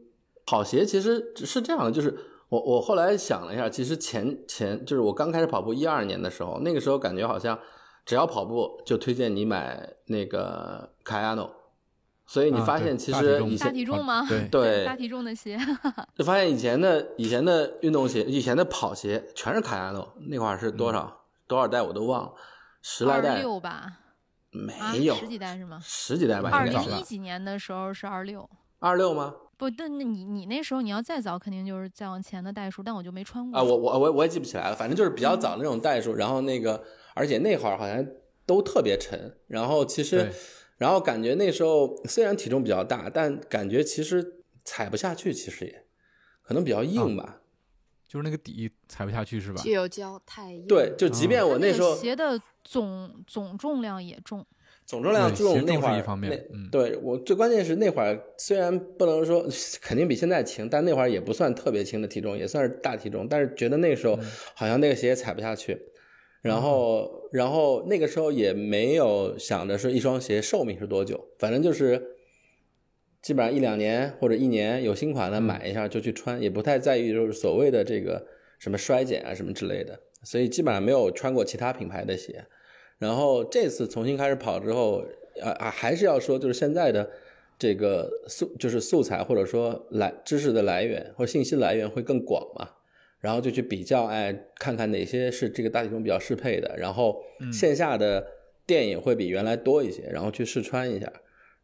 [0.45, 2.17] 跑鞋其实是这样的，就是。
[2.49, 7.59] 我我后来想了一下，其实前前就是我刚开始跑步一二年的时候，那个时候感觉好像
[8.07, 11.55] 只要跑步就推荐你买那个卡亚诺，
[12.25, 14.27] 所以你发现其实以前大体重吗？
[14.49, 15.59] 对 大体重的鞋，
[16.17, 22.33] 就发现以前的以前的运动鞋，以前的跑鞋全是卡亚诺，那会儿是多少多少代我都忘了，
[22.81, 23.99] 十来代六吧？
[24.51, 25.79] 没有十几代是吗？
[25.83, 26.49] 十几代吧？
[26.51, 29.35] 二零一几年的时候是二六，二六吗？
[29.57, 33.61] 不，但那你你那时候你要再早，肯定就是再往前的代数，但我就没穿过啊。
[33.61, 36.15] 我我我我也记不起来了，反正就是比较早的那种代数。
[36.15, 36.81] 然后那个，
[37.13, 38.05] 而且那会儿好像
[38.45, 39.37] 都特别沉。
[39.47, 40.31] 然后其实，
[40.77, 45.85] 然后感觉那时候虽然体重比较大，但感觉其实踩不下去，其实也
[46.41, 47.41] 可能比较硬吧。
[48.07, 49.61] 就是那个底踩不下去是吧？
[49.61, 50.65] 具有胶太硬。
[50.65, 54.45] 对，就即便我那时候鞋的总总重量也重。
[54.85, 59.43] 总重量重那会儿，那对我最关键是那会儿虽然不能说
[59.81, 63.27] 肯定比现在轻，但那会儿也不算特别轻的体重，也算是大体重。
[63.27, 64.19] 但是觉得那时候
[64.53, 65.79] 好像那个鞋踩不下去，
[66.41, 72.15] 然后然后那个时候也没有想着说一双鞋寿命是多久，反正就是
[73.21, 78.25] 基本上一两年或者一年有新款的买一下就去穿，也不太在意就是所谓的这个
[78.57, 82.47] 什么衰减啊什么之类的，所以基本上没有穿过其他品牌的鞋。
[82.99, 85.01] 然后这次重新开始跑之后，
[85.41, 87.09] 啊啊，还是要说，就是现在的
[87.57, 92.69] 这个素，就是素材或者说来知识的来源或信息来源会更广嘛。
[93.21, 96.75] 然后就去比较，哎，看看哪些是这个大体重比较适配的。
[96.77, 98.25] 然后线下的
[98.65, 101.11] 店也会比原来多一些，然后去试穿一下。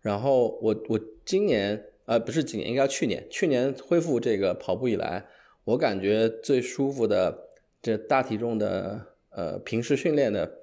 [0.02, 5.26] 然后我我今年呃不是今年，应该去年，去年恢复这个跑步以来，
[5.66, 7.50] 我感觉最舒服的
[7.82, 10.60] 这大体重的呃平时训练的。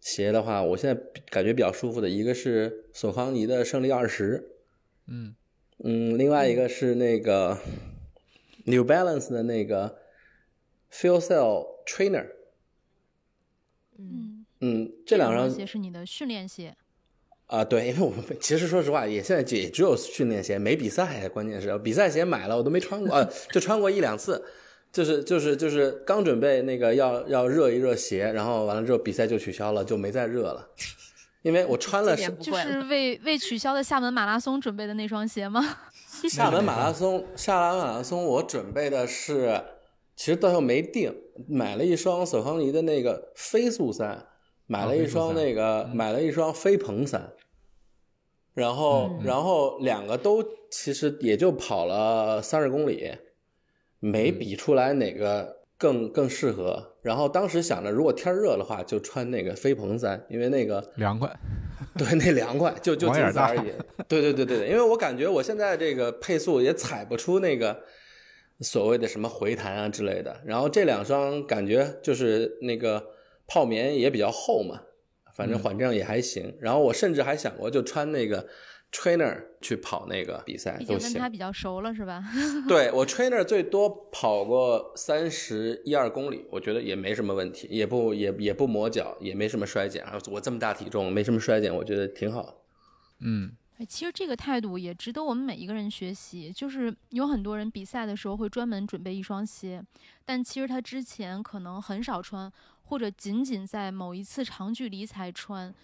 [0.00, 4.50] 鞋的话，我现在感觉比较舒服的一个是索康尼的胜利二十，
[5.06, 5.34] 嗯。
[5.78, 7.58] 嗯，另外一个是那个
[8.64, 9.98] New Balance 的那个
[10.90, 12.28] Feel Cell Trainer，
[13.98, 14.46] 嗯。
[14.60, 16.74] 嗯，这两双鞋是你的训练鞋。
[17.46, 24.42] 啊，对，因为我们其实说实话，也现在也只有训练鞋，没比赛，关键是比赛鞋买了我都没穿过，啊，就穿过一两次。
[24.96, 30.70] 就是就是就是刚准备那个要要热一热鞋，然后完了之后比赛就取消了，就没再热了，
[31.42, 35.62] 因为我穿了就是为为取消的厦门马拉松准备的那双鞋吗？
[36.30, 39.60] 厦门马拉松，厦门马拉松，我准备的是，
[40.16, 41.14] 其实到时候没定，
[41.46, 44.26] 买了一双索康尼的那个飞速三，
[44.66, 47.34] 买了一双那个买了一双飞鹏三，
[48.54, 53.12] 然后然后两个都其实也就跑了三十公里。
[54.06, 61.28] 没比出来哪个更更适合，然后当时想着，如果天热的话，就穿那个飞鹏三，因为那个凉快，
[61.98, 63.72] 对，那凉快，就就仅此而已。
[64.08, 67.78] 对对对对对，因为我感觉我现在这个配速也踩不出那个
[68.60, 73.04] 所谓的什么回弹啊之类的，然后这两双感觉就是那个
[73.46, 74.80] 泡棉也比较厚嘛，
[75.34, 76.56] 反正缓震也还行。
[76.60, 78.46] 然后我甚至还想过就穿那个。
[78.92, 82.24] Trainer 去跑那个比赛都行，跟他比较熟了是吧？
[82.66, 90.18] 对我 trainer 最多跑过三十一二公里，我觉得也没什么问题，也不也也不磨脚，也没什么衰减啊。
[90.30, 92.62] 我这么大体重，没什么衰减，我觉得挺好。
[93.20, 93.52] 嗯，
[93.88, 96.52] 其实这个态度也值得我们每一个人学习。
[96.52, 99.82] 就是有很多人比赛的时候会专门准备一双鞋，
[100.24, 102.50] 但其实他之前可能很少穿，
[102.84, 105.74] 或者仅仅在某一次长距离才穿。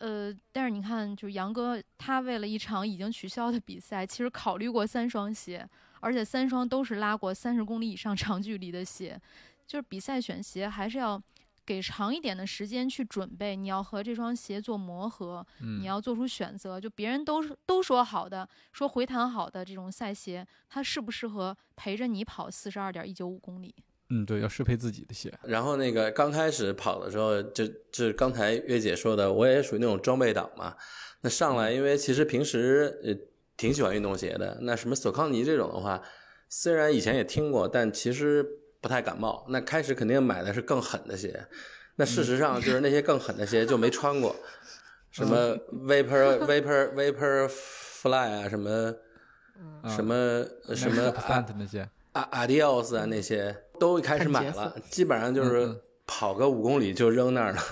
[0.00, 5.68] 呃，但是你看，就是杨哥，他为了一场已经取消的比赛，其实考虑过三双鞋，
[6.00, 9.20] 而且三双都是拉过三十公里以上长距离的鞋。
[9.66, 11.22] 就是比赛选鞋还是要
[11.66, 16.80] 给长一点的时间去准备，你要和这双鞋做磨合，嗯你要做出选择。
[16.80, 23.74] 就别人都是都说好的，说回弹好的这种赛鞋，它适不适合陪着你跑四十二点一九五公里？
[24.10, 25.32] 嗯，对，要适配自己的鞋。
[25.44, 30.76] 然后那个刚开始跑的时候，就就是刚才月姐说的，我也属于那种装备党嘛。
[31.22, 33.14] 那上来，因为其实平时呃
[33.56, 34.58] 挺喜欢运动鞋的。
[34.62, 36.02] 那什么索康尼这种的话，
[36.48, 38.44] 虽然以前也听过，但其实
[38.80, 39.46] 不太感冒。
[39.48, 41.46] 那开始肯定买的是更狠的鞋。
[41.96, 44.34] 那事实上就是那些更狠的鞋就没穿过，
[45.10, 45.54] 什么
[45.86, 48.94] Vapor Vapor Vapor Fly 啊，什么
[49.82, 57.62] 啊什么什么 Plant 那些，阿阿迪奥斯啊那些都开始买了，基本上就嗯是嗯跑个五公里就扔那儿了，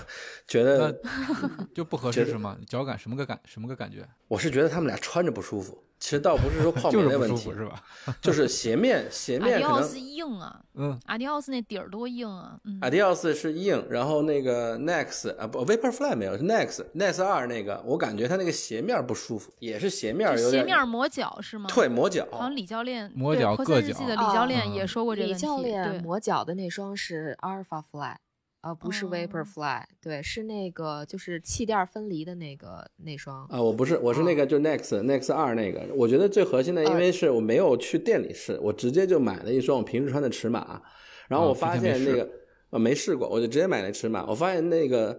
[0.47, 0.97] 觉得
[1.75, 2.57] 就不合适是吗？
[2.67, 4.07] 脚感什么个感什么个感觉？
[4.27, 7.83] 我是觉得他们俩穿着不舒服，其实倒不是说 泡就是棉的问题是吧？
[8.21, 21.69] 就是鞋面鞋阿面可能迪奥斯硬啊，嗯，阿迪奥斯那底儿多硬啊，嗯，阿迪奥斯是硬，然后那个 Next 啊不 Vaporfly 没有是 Next Next 二那个，我感觉它那个鞋面不舒服，也是鞋面有点鞋面磨脚是吗？
[21.73, 25.45] 对磨脚，好像李教练磨对脚硌破三日系的李教啊练也说过这个李问题。
[25.45, 28.15] 教练对，磨脚的那双是 Alpha Fly，
[28.61, 33.45] 呃，不是哦 Vaporfly，、对，是那个就是气垫分离的那个那双。
[33.45, 40.81] 啊，我不是，我是那个就 Next、Next 二那个，我觉得最核心的，因为是我没有去店里试，我直接就买了一双我平时穿的尺码，
[41.29, 42.29] 然后我发现那个
[42.71, 45.17] 呃没试过，我就直接买那尺码，我发现那个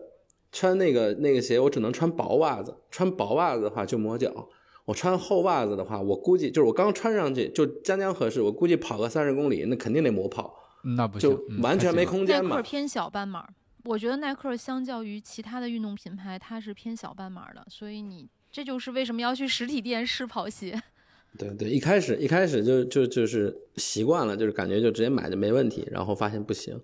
[0.52, 4.48] 穿那个那个鞋，我只能穿薄袜子，穿薄袜子的话就磨脚。
[4.84, 12.04] 我穿厚袜子的话，我估计就是我刚穿上去就将将合适，我估计跑个三十公里，那肯定得磨跑，那不行就，嗯完全没。
[12.04, 12.56] 空间嘛。
[12.56, 13.46] 克偏小半码，
[13.84, 20.80] 我觉得耐克相较于其他的运动品牌，它是偏小半码的，所以你这就是为什么要去实体店试跑鞋。
[21.38, 26.76] 对对，一开始一开始就就就是习惯了，就是感觉就直接买就没问题，然后发现不行，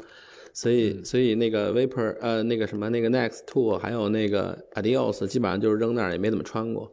[0.53, 6.93] 所以、所以那个 Vapor 呃那个什么那个 Next Two 还有那个 Adios 基本上就是扔那儿也没怎么穿过，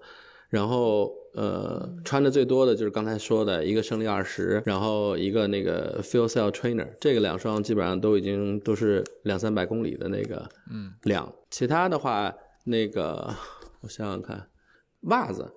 [0.50, 12.34] 然后呃穿的最多的就是刚才说的一个胜利二十，然后一个那个 Fuel Cell Trainer，这个两双基本上都已经都是两三百公里的那个嗯量，其他的话
[12.66, 13.34] 那个
[13.82, 14.48] 我想想看，
[15.02, 15.52] 袜子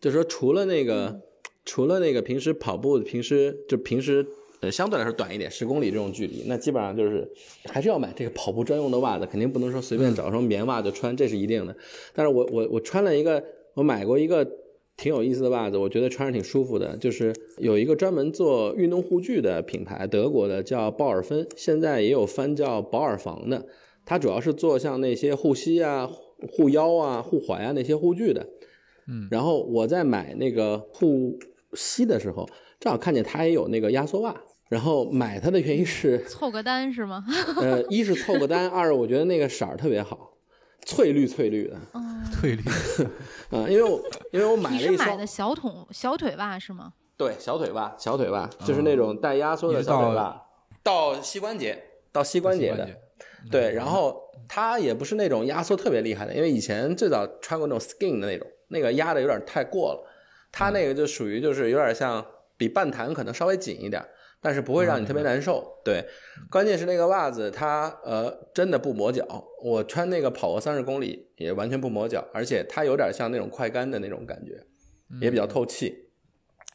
[0.00, 1.20] 就是说除了那个。
[1.66, 4.26] 除了那个平时跑步，平时就平时
[4.60, 7.30] 呃相对来说短一点，十公里这种距离，那基本上就是
[7.66, 11.76] 还是要买这个跑步专用的袜子，肯定不能说随便找双棉袜就穿，这是一定的。
[12.14, 14.50] 但是我我我穿了一个，我买过一个
[15.00, 23.64] 挺有意思的袜子，我觉得穿着挺舒服的，就是有一个专门做运动护具的品牌，德国的叫鲍尔芬，现在也有翻叫保尔防的，
[24.04, 26.06] 它主要是做像那些护膝啊、
[26.52, 28.46] 护腰啊、护踝啊那些护具的。
[29.08, 31.38] 嗯然后我在买那个护
[31.72, 32.46] 膝的时候，
[32.78, 37.24] 正好看见它也有那个压缩袜，然后买它的原因是，凑个单是吗？
[37.56, 40.29] 呃，一是凑个单，二是我觉得那个色儿特别好，
[40.86, 42.62] 翠绿翠绿的，嗯，退绿，
[43.56, 44.00] 啊、因为我
[44.32, 44.98] 因为我买你了一双。
[44.98, 46.92] 是买的小筒小腿袜是吗？
[47.16, 50.42] 对小腿袜，小腿袜就是那种带压缩的小腿袜，
[50.82, 52.88] 到膝关节，到膝关节的，
[53.50, 60.06] 对，然后它也不是那种压缩特别厉害的，因为以前最早穿过那种 skin 的那种，那个压的有点太过了。
[60.52, 64.02] 它那个就属于就是有点像比半弹可能稍微紧一点，
[64.40, 65.64] 但是不会让你特别难受。
[65.84, 66.04] 对，
[66.50, 69.24] 关键是那个袜子它呃真的不磨脚，
[69.62, 74.64] 我穿那个跑过三十公里也完全不磨脚，而且它有点像那种快干的那种感觉，
[75.20, 76.08] 也比较透气。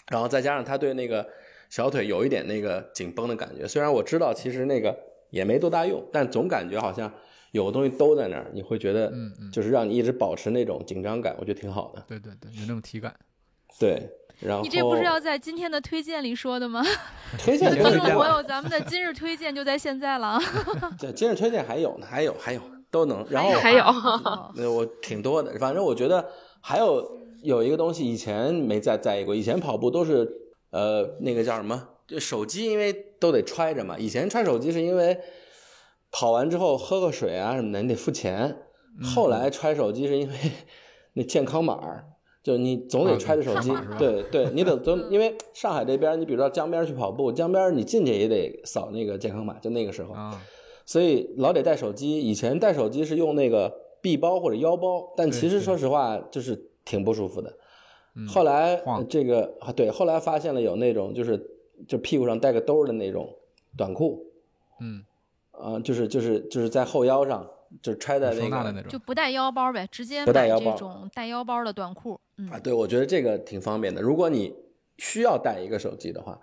[0.09, 1.27] 然后再加上它对那个
[1.69, 4.95] 小腿有一点那个紧绷的感觉，虽然我知道其实那个
[5.31, 7.11] 也没多大用，但总感觉好像
[7.51, 12.05] 有个东西兜在那儿，你会觉得嗯嗯，就是让你一直保持那种紧张感，我觉得挺好的。
[12.07, 13.15] 对对对，有那种体感。
[13.79, 14.07] 对，
[14.39, 16.83] 然后你这不是要在今天的推荐里说的吗？
[17.39, 20.41] 推荐也观推荐了，众朋友，咱们的今日推荐就在现在了啊！
[20.99, 23.25] 这今日推荐还有呢，还有还有都能。
[23.29, 26.25] 然后还有哦那我挺多的，反正我觉得
[26.61, 27.03] 还有
[27.43, 30.27] 有一个东西以前没在在意过，以前跑步都是
[30.71, 35.17] 呃那个叫什么，就手机因为都得揣着嘛，以前揣手机是因为
[36.11, 38.55] 跑完之后喝个水啊什么的你得付钱，
[39.15, 40.35] 后来揣手机是因为
[41.13, 42.03] 那健康码
[42.51, 42.55] 儿。
[42.55, 50.39] 就你总得啊揣着手机对对，你得都因为上海这边，你比如到江边去跑步，江边你进去也得扫那个健康码，就那个时候，啊，
[50.85, 52.21] 所以老得带手机。
[52.21, 57.49] 以前带手机是用那个臂包或者腰包，但其实说实话就是挺不舒服的。
[58.13, 58.79] 嗯后来
[59.09, 61.43] 这个啊，对，后来发现了有那种就是
[61.87, 63.27] 就屁股上带个兜儿的那种
[63.75, 64.23] 短裤，
[64.79, 65.03] 嗯，
[65.51, 67.45] 啊、就是就是就是在后腰上
[67.81, 72.17] 就揣在那个就不带腰包呗，直接买这不带腰包种带腰包的短裤。
[72.37, 74.01] 嗯啊，，对，我觉得这个挺方便的。
[74.01, 74.53] 如果你
[74.97, 76.39] 需要带一个手机的话，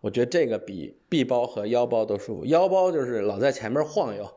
[0.00, 2.44] 我觉得这个比臂包和腰包都舒服。
[2.46, 4.28] 腰包就是老在前面晃悠，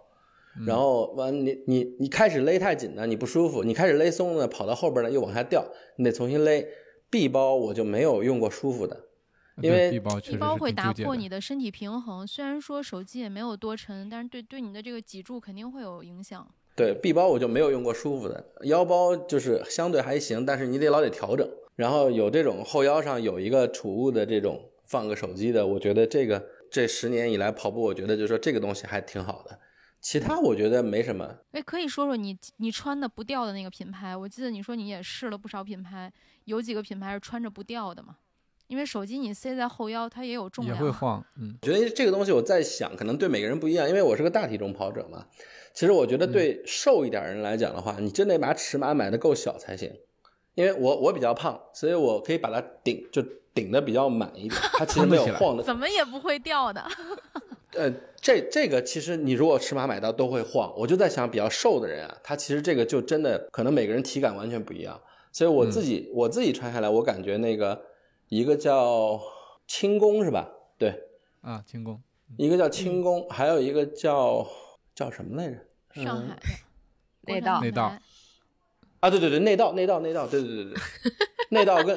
[0.66, 5.66] 然后完你你你开始勒太紧呢，你不舒服；你开始勒松呢，跑到后边呢又往下掉，
[5.97, 6.68] 你得重新勒。
[7.08, 9.06] 臂包我就没有用过舒服的，
[9.62, 9.99] 因为臂
[10.38, 12.28] 包会打破你的身体平衡。
[12.28, 16.45] 虽然说手机也没有多沉，但是对对你的这个脊柱肯定会有影响。
[16.76, 21.49] 对臂包我就没有用过舒服的，腰包就是相对还行，但是你得老得调整。
[21.76, 29.59] 然后有这种后腰上有一个储物的这种放个手机的，我觉得这个这十年以来跑步，我觉得就是说这个东西还挺好的。
[30.01, 34.15] 其他我觉得没什么，哎，可以说说你你穿的不掉的那个品牌？
[34.15, 36.11] 我记得你说你也试了不少品牌，
[36.43, 38.17] 有几个品牌是穿着不掉的嘛？
[38.67, 40.82] 因为手机你塞在后腰，它也有重也量。
[40.82, 45.26] 会晃，嗯，我觉得这个东西我在想，可能对每个人不一样，因为我是个大体重跑者嘛。
[45.76, 49.91] 其实我觉得对瘦一点人来讲的话，你真得把尺码买的够小才行。
[50.53, 53.21] 因为我我比较胖，所以我可以把它顶就
[53.53, 55.61] 顶的比较满一点，它其实没有晃的。
[55.61, 56.82] 怎么也不会掉的。
[57.73, 64.97] 呃，这这个其实你如果尺码买到都会晃，我就在想比较瘦的人啊，他其实这个就真的可能每个人体感完全不一样。
[65.34, 67.82] 所以我自己、我自己穿下来，我感觉那个
[68.30, 69.19] 一个叫
[69.67, 70.49] 轻功是吧？
[70.78, 70.93] 对，
[71.41, 72.01] 啊，轻功，
[72.38, 74.47] 一个叫轻功，还有一个叫
[74.95, 76.03] 叫什么来着？
[76.03, 76.37] 上海
[77.21, 77.95] 内道内道道，
[78.99, 80.73] 啊，对对对，内道内道内道，对对对对，
[81.51, 81.95] 内道跟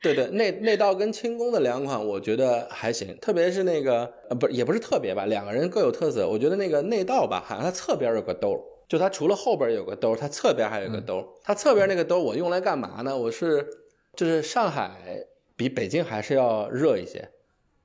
[0.00, 6.28] 对对内内道跟轻功的两款，我觉得还行，特别是那个呃不也不是特别吧，两个人各有特色。
[6.28, 11.26] 我觉得那个内道吧，好像它侧边有个兜，就它除了后边有个兜，它侧边还有个兜儿。
[11.42, 13.16] 它侧边那个兜我用来干嘛呢？
[13.16, 13.66] 我是
[14.14, 17.28] 就是上海比北京还是要热一些，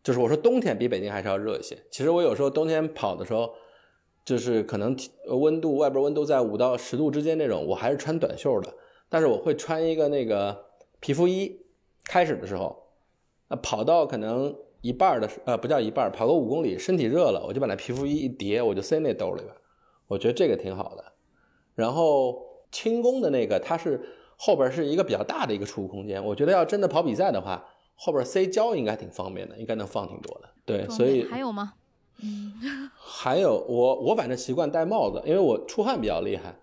[0.04, 1.78] 就是我说冬天比北京还是要热一些。
[1.90, 3.56] 其实我有时候冬天跑的时候。
[4.26, 4.96] 就是可能
[5.28, 8.74] 呃温度外边温度在五到十度之间那种，我还是穿短袖的，
[9.10, 10.66] 但是我会穿一个那个
[11.00, 11.60] 皮肤衣。
[12.06, 12.78] 开始的时候，
[13.48, 19.56] 啊，跑到可能一半的时呃不叫一半，跑个五公里，身体热了，我就把那皮肤衣一叠，我就塞那兜里边，
[20.08, 21.14] 我觉得这个挺好的。
[21.76, 22.44] 然后
[22.74, 24.02] 轻功的那个，它是
[24.36, 27.66] 后边是一个比较大的一个储物空间，我觉得要真的跑比赛的话，
[27.96, 30.50] 后边塞胶应该挺方便的，应该能放挺多的。
[30.66, 31.76] 对，所以还有吗？
[32.24, 36.56] 嗯，还有我我反正习惯戴帽子，因为我出汗比较厉害，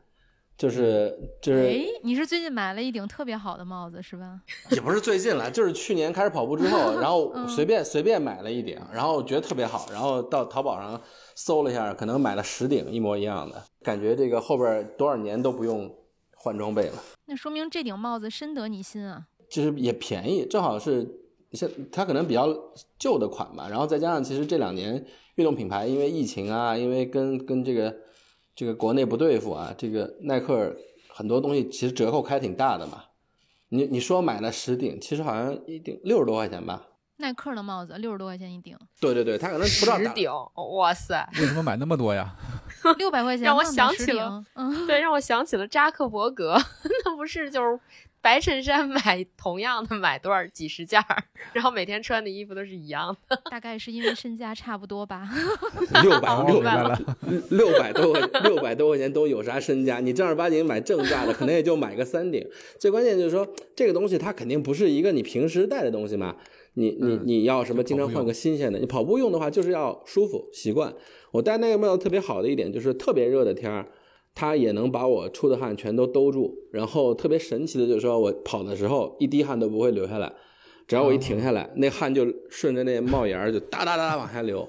[0.57, 4.41] 就是就是哎，你是最近买了一顶特别好的帽子是吧？
[4.73, 11.01] 也不是最近了，就是去年开始跑步之后， 然后嗯随便随便买了一顶，然后觉得特别好，然后到淘宝上
[11.35, 15.95] 搜了一下，可能买了十顶一模一样的，感觉这个后边多少年都不用
[16.37, 19.27] 换装备了，那说明这顶帽子深得你心啊。
[19.51, 21.05] 就是也便宜，正好是
[21.53, 22.49] 像它可能比较
[22.99, 27.95] 旧的款吧，然后再加上其实这两年运动品牌因为疫情啊，因为跟跟这个
[28.55, 30.77] 这个国内不对付啊，这个耐克
[31.09, 33.05] 很多东西其实折扣开挺大的嘛。
[33.69, 36.87] 你你说买了十顶，其实好像一顶六十多块钱吧。
[37.19, 40.31] 耐克的帽子六十多块钱一顶，对对对，他可能不知道打十顶，
[40.75, 41.29] 哇塞！
[41.39, 42.35] 为什么买那么多呀？
[42.97, 46.57] 六百块钱让我想起了，嗯，对，让我想起了扎克伯格，
[47.05, 47.79] 那不是就是
[48.23, 53.41] 白衬衫买同样的买多少几十件儿，然后每天穿的衣服都是一样的。
[53.51, 55.29] 大概是因为身家差不多吧。
[56.03, 56.99] 六百哦，六明白了，
[57.51, 60.01] 六百多块六百多块钱都有啥身家？
[60.01, 62.47] 你正儿八经买正价的，可能也就买个三顶。
[62.79, 66.37] 最关键就是说，这个东西它肯定不是一个你平时戴的东西嘛。
[66.75, 67.83] 你你嗯你要什么？
[67.83, 68.79] 经常换个新鲜的。
[68.79, 70.95] 你跑步用的话，就是要舒服习惯。
[71.33, 73.89] 我戴那个帽子特别好的一点就是，特别热的天儿，
[74.35, 76.55] 它也能把我出的汗全都兜住。
[76.73, 80.33] 然后特别神奇的就是说，我跑的时候一滴汗都不会流下来，
[80.87, 84.69] 只要我一停下来，那汗就顺着那帽檐儿就哒哒哒往下流。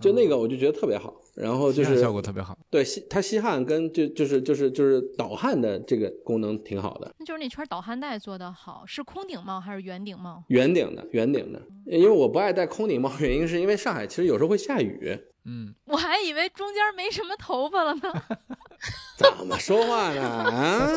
[0.00, 2.58] 就那个我就觉得特别好，然后就是吸汗效果特别好。
[2.68, 10.42] 对吸它吸汗跟就就是就是就是导汗的这个功能挺好的，那就是那圈导汗带做的好，是空顶帽还是圆顶帽？
[10.48, 18.02] 圆顶的圆顶的，因为我不爱戴空顶帽，原因是因为上海其实有时候会下雨，嗯，我还以为中间没什么头发了呢。
[19.16, 20.22] 怎么说话呢？
[20.22, 20.90] 啊，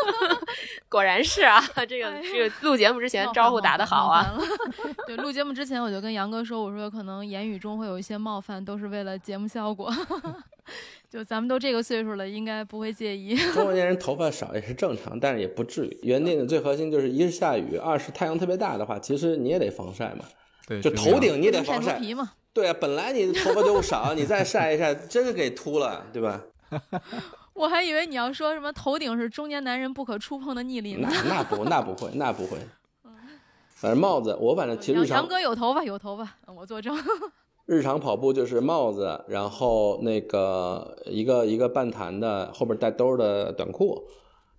[0.88, 4.34] 果然是啊，这个哎这个录节目之前招呼打得好啊。！
[5.06, 9.92] 对，录节目之前我就跟杨哥说，我说可能言语中会有一些冒犯，都是为了节目效果。
[11.10, 13.36] 就咱们都这个岁数了，应该不会介意。
[13.52, 15.98] 中年人头发少也是正常，但是也不至于。
[16.02, 20.24] 原定的最核心就是一是下雨，二是太阳特别大的话，其实你也得防晒嘛，
[20.66, 21.92] 对，就头顶你也得晒防晒。
[21.92, 22.32] 头皮嘛。
[22.52, 26.40] 对啊，本来你头发就少，你再晒一晒，真是给秃了，对吧？
[27.54, 31.08] 我还以为你要说什么头顶是中年男人不可触碰的逆鳞呢。
[31.28, 32.58] 那不那不会那不会。
[33.74, 36.96] 反正帽子，我反正其实日常杨杨哥有头发，有头发，嗯我作证。
[37.66, 44.02] 日常跑步就是帽子，然后那个一个一个半弹的后边带兜的短裤，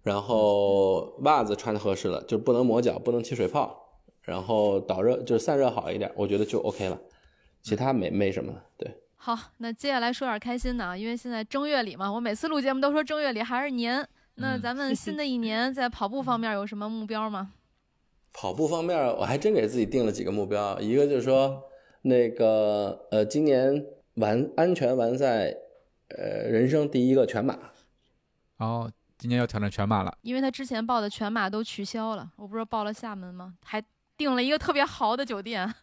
[0.04, 3.90] 然后袜子穿的合适了，就不能磨脚，不能起水泡，
[4.22, 7.00] 然后导热就是散热好一点，我觉得就 OK 了，
[7.62, 8.64] 其他没没什么了。
[8.78, 8.92] 对，
[9.26, 14.08] 好，那接下来说点开心的啊，因为现在正月里嘛，我每次录节目都说正月里还是年。
[14.36, 17.52] 那嗯咱们 新的一年在跑步方面有什么目标吗？
[18.32, 21.60] 跑步方面，我还真给自己定了几个目标，一个就是说，
[22.04, 23.84] 那个呃，今年
[24.18, 25.52] 完安全完赛，
[26.10, 27.58] 呃，人生第一个全马。
[28.58, 30.16] 哦，今年要挑战全马了。
[30.22, 33.56] 因为他之前报的全马都取消了，我不是报了厦门吗？
[33.64, 33.84] 还
[34.18, 35.74] 订了一个特别豪的酒店。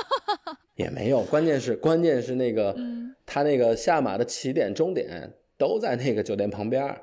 [0.76, 7.00] 也没有，关键是关键是那个，嗯他那个下马的起点、终点都在那个酒店旁边，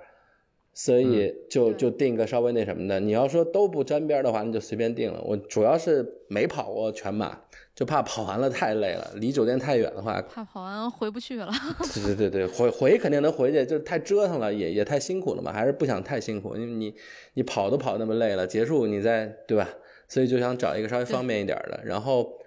[0.74, 3.00] 所以就对就定个稍微那什么的。
[3.00, 5.22] 你要说都不沾边的话，那就随便定了。
[5.24, 7.40] 我主要是没跑过全马，
[7.76, 11.52] 就怕跑完了太累了，离酒店太远的话，怕跑完回不去了。
[11.94, 16.96] 对 对对对，回回肯定能回去，就太折腾了，也也太辛苦了嘛，还是不想太辛苦，因为你
[17.36, 19.70] 你跑都跑那么累了，结束你再对吧？
[20.08, 22.38] 所以就想找一个稍微方便一点的，然后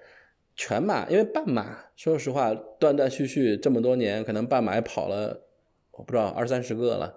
[0.56, 5.40] 全马，因为半马，说实话断断续续这么多年，可能半马也跑了，
[5.92, 7.14] 我不知道二三十个了，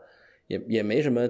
[0.47, 1.27] 也也没什么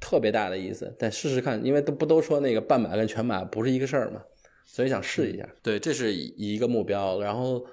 [0.00, 4.22] 特别大的意思，但试试看，因为都不都说那个半马跟全马不是一个事儿嘛，
[4.64, 5.48] 所以想试一下。
[5.62, 7.64] 对，这是一个目标，然后。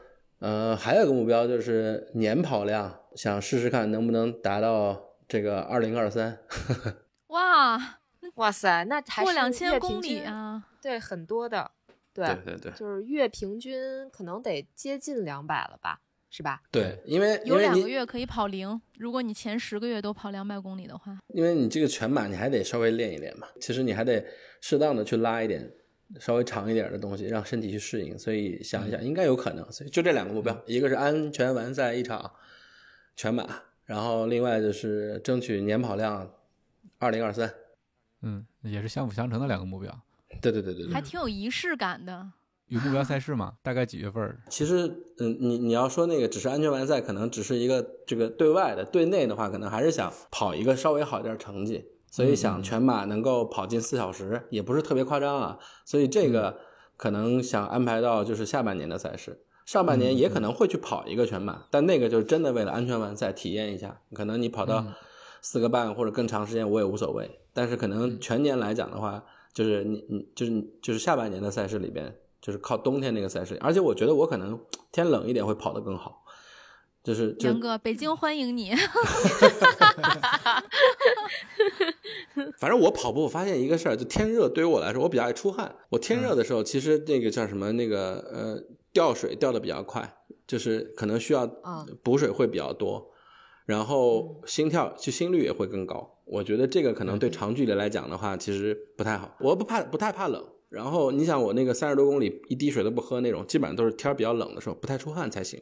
[0.42, 6.40] 呃，还有一个目标就是年跑量，想试试看能不能达到这个二零二三。
[7.28, 7.99] 哇，
[8.40, 10.64] 哇塞，那还是过两千月公里，啊！
[10.82, 11.70] 对，很多的，
[12.14, 16.62] 对，对对就是月平均可能得接近两百了吧，是吧？
[16.72, 24.26] 对，因为有两个月可以跑零，如果你前十个月都跑两百公里的话，因为你这个全马你还得稍微练一练嘛，其实你还得
[24.62, 25.70] 适当的去拉一点
[26.18, 28.18] 稍微长一点的东西，让身体去适应。
[28.18, 29.70] 所以想一想，应该有可能。
[29.70, 32.32] 所以就这两个目标，一个是安全完赛一场
[33.18, 36.32] 全马，然后另外就是争取年跑量
[37.00, 37.54] 二零二三。
[38.22, 39.90] 嗯，也是相辅相成的两个目标。
[40.42, 41.02] 对对对对对还。
[41.02, 42.32] 挺有仪式感的。
[42.68, 43.54] 有目标赛事吗？
[43.64, 44.38] 大概几月份？
[44.48, 44.86] 其实，
[45.18, 55.58] 嗯，你你要说那个只是安全完赛，可能只是一个这个对外的，对内的话，可能还是想跑一个稍微好一点成绩，所以想全马能够跑进四小时，也不是特别夸张啊。
[55.84, 56.60] 所以这个
[56.96, 64.86] 可能想安排到就是下半年的赛事，上半年也可能会去跑一个全马，但那个就是真的为了安全完赛体验一下，可能你跑到
[65.42, 69.22] 四个半或者更长时间我也无所谓，但是可能全年来讲的话，
[69.54, 72.16] 就是你你就是你就是下半年的赛事里边。
[72.42, 74.58] 就是靠冬天那个赛事，而且我觉得我可能
[74.94, 76.24] 天冷一点会跑得更好，
[77.04, 78.74] 就是就杨哥，北京欢迎你。
[82.58, 85.76] 反正我跑步，我发现一个事儿，就天热对于我来说，我比较爱出汗。
[85.90, 90.16] 我天热的时候，其实那个叫什么，那个呃，掉水掉的比较快，
[90.48, 93.12] 就是可能需要嗯补水会比较多，
[93.70, 96.18] 然后心跳就心率也会更高。
[96.26, 99.38] 我觉得这个可能对长距离来讲的话，其实不太好。
[99.40, 100.44] 我不怕，不太怕冷。
[100.70, 105.62] 然后你想，我那个三十多公里一滴水都不喝那种，基本上都是天儿比较冷的时候，不太出汗才行。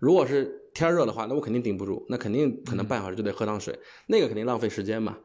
[0.00, 3.78] 如果是天热的话，那我肯定顶不住，那肯定可能半小时就得喝趟水，
[4.08, 5.16] 那个肯定浪费时间嘛。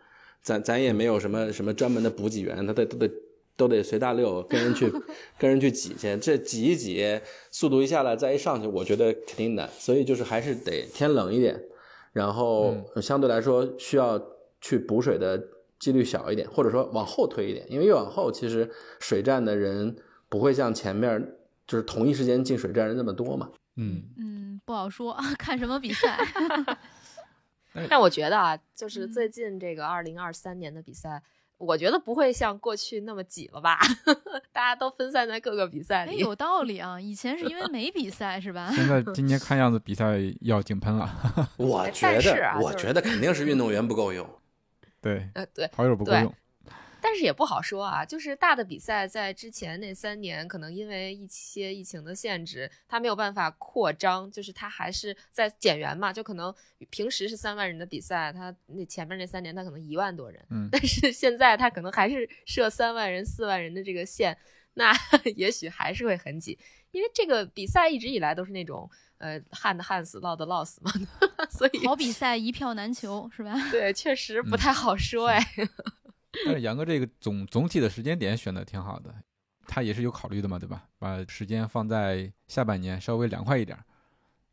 [0.43, 3.11] 咱咱也没有什么什么专门的补给员，他得都得
[3.57, 4.87] 都得随大溜跟人去
[5.39, 7.19] 跟人去挤去，这挤一挤，
[7.49, 9.67] 速度一下来再一上去，我觉得肯定难。
[9.79, 11.59] 所以就是还是得天冷一点，
[12.11, 14.21] 然后相对来说需要
[14.61, 15.41] 去补水的
[15.77, 19.95] 几率小一点，或者说往后推一点，因为越往后其实水站的人
[20.27, 21.35] 不会像前面
[21.65, 23.49] 就是同一时间进水站人那么多嘛。
[23.75, 26.17] 嗯，嗯，不好说， 看什么比赛。
[27.87, 31.21] 但我觉得啊，就是嗯最近这个二零二三年的比赛，
[31.59, 33.77] 我觉得不会像过去那么挤了吧？
[34.51, 36.17] 大家都分散在各个比赛哎，里。
[36.17, 38.71] 有道理 啊，以前是因为没比赛是吧？
[38.73, 41.05] 现在今年看样子比赛要井喷了。
[41.35, 44.27] 哎我觉得，我啊就是觉得肯定是运动员不够用。
[45.01, 46.33] 对，呃，对，跑友不够用。
[47.01, 56.53] 但是也不好说啊，就是大的比赛在之前那三年，可能因为一些疫情的限制，它没有办法扩张，就是它还是在减员嘛，就可能
[56.89, 64.37] 平时是三万人的比赛，它那前面那三年它可能一万多人，嗯但是现在它可能还是设三万人、四万人的这个线，
[64.73, 64.93] 那
[65.35, 66.57] 也许还是会很挤，
[66.91, 70.91] 因为这个比赛一直以来都是那种呃旱的旱死，涝的涝死嘛，
[71.49, 73.53] 所以好比赛一票难求是吧？
[73.71, 75.39] 对，确实不嗯太好说哎。
[76.45, 79.13] 但是杨哥这个总总体的时间点选的挺好的，
[79.67, 80.85] 他也是有考虑的嘛，对吧？
[80.97, 83.83] 把时间放在下半年稍微凉快一点儿，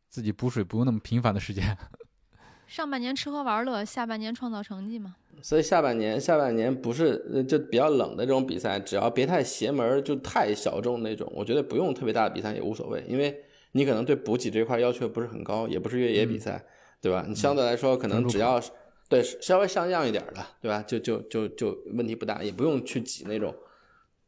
[0.08, 1.76] 自己补水不用那么频繁的时间。
[2.66, 5.14] 上半年吃喝玩乐，下半年创造成绩嘛。
[5.40, 13.38] 所以下半年，下半年不是呃就比较冷的这种比赛，只要别太邪门儿，就太小众那种，我觉得不用特别大的比赛也无所谓，因为
[13.70, 16.64] 你可能对补给这块要求不是很高，也不是越野比赛，
[17.00, 17.24] 对吧？
[17.28, 18.72] 你相对来说可能只要是
[19.08, 20.82] 对稍微像样一点的，对吧？
[20.82, 23.54] 就就就就问题不大，也不用去挤那种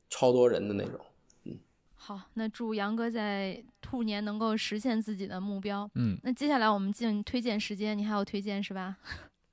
[0.09, 1.01] 超多人的那种。
[1.45, 1.59] 嗯
[1.95, 5.91] 好，那祝杨哥在兔年能够实现自己的目标。
[5.95, 8.97] 嗯，那接下来我们进推荐时间，你还有推荐是吧？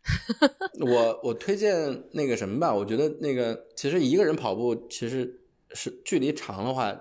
[0.79, 6.93] 我我推荐那个什么吧，我觉得那个其实一个人跑步其实是距离长的话，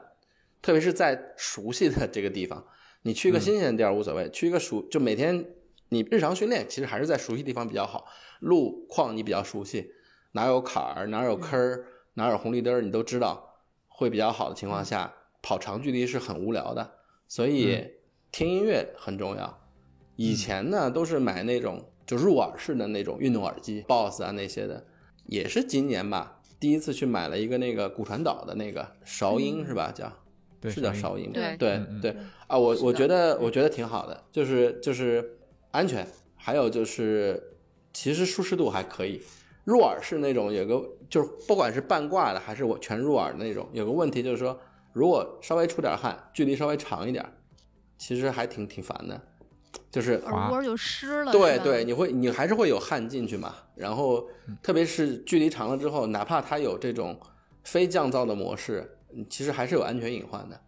[0.62, 2.66] 特别是在熟悉的这个地方，
[3.03, 5.45] 你去一个嗯新鲜的地儿无所谓，去一个熟就每天
[5.95, 8.07] 你日常训练其实还是在熟悉地方比较好，
[8.40, 9.92] 路况你比较熟悉，
[10.32, 16.95] 哪有坎儿哪有坑儿哪有红绿灯儿你都知道，会比较好的情况下，跑长距离是很无聊的，
[17.28, 17.86] 所以
[18.32, 19.61] 听音乐很重要。
[20.16, 24.84] 以前呢都是买那种就入耳式的那种运动耳机，BOSS 啊那些的，
[25.26, 29.92] 也是今年吧，第一次去买了一个那个骨传导的那个韶音是吧？
[29.92, 30.12] 叫
[30.61, 31.30] 对，是叫韶音？
[31.32, 31.57] 对。
[31.57, 32.16] 对对
[32.47, 35.38] 啊，我我觉得我觉得挺好的，就是就是
[35.75, 36.07] 安全，
[36.37, 37.43] 还有就是
[37.93, 39.20] 其实舒适度还可以。
[39.64, 44.57] 入耳式那种有个就是不管是半挂的还是我全入耳的那种，有个问题就是说，
[44.93, 47.25] 如果稍微出点汗，距离稍微长一点，
[47.99, 49.20] 其实还挺挺烦的，
[49.91, 51.33] 就是耳蜗就湿了。
[51.33, 53.53] 对对，你会你还是会有汗进去嘛。
[53.75, 54.29] 然后
[54.62, 57.18] 特别是距离长了之后，哪怕它有这种
[57.64, 60.61] 非降噪的模式，嗯其实还是有安全隐患的。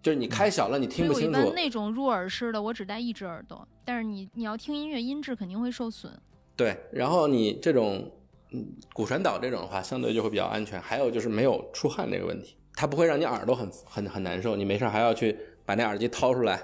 [0.00, 1.52] 就是你开小了，你听不清楚般。
[1.52, 6.12] 那种入耳式的，我只戴一只耳朵，但是你你要听音乐，音质肯定会受损。
[6.56, 8.10] 对，然后你这种
[8.50, 10.78] 嗯骨传导这种的话，相对就会比较安全。
[10.78, 14.56] 还有就是没有出汗这个问题，它不会让你耳朵很很很难受。
[14.56, 16.60] 你没事还要去把那耳机掏出来，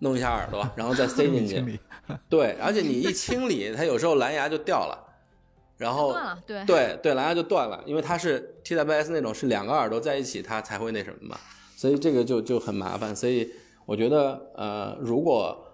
[0.00, 1.80] 弄一下耳朵，然后再塞进去。
[2.28, 5.06] 对，而且你一清理，它有时候蓝牙就掉了。
[5.78, 11.38] 然后断了，对对对，蓝牙就断了，因为它是 TWS 那种是两个耳朵在一起，它才会那什么嘛，
[11.74, 13.16] 所以这个就就很麻烦。
[13.16, 13.50] 所以
[13.86, 15.69] 我觉得，呃，如果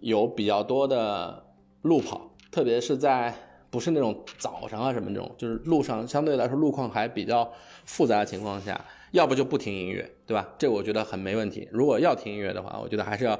[0.00, 1.44] 有比较多的
[1.82, 3.34] 路跑，特别是在
[3.70, 7.50] 不是那种早上啊什么这种，就是路上相对来说路况还比较
[7.84, 8.82] 复杂的情况下，
[9.12, 10.48] 要不就不听音乐，对吧？
[10.58, 11.68] 这我觉得很没问题。
[11.70, 13.38] 如果要听音乐的话，我觉得还是要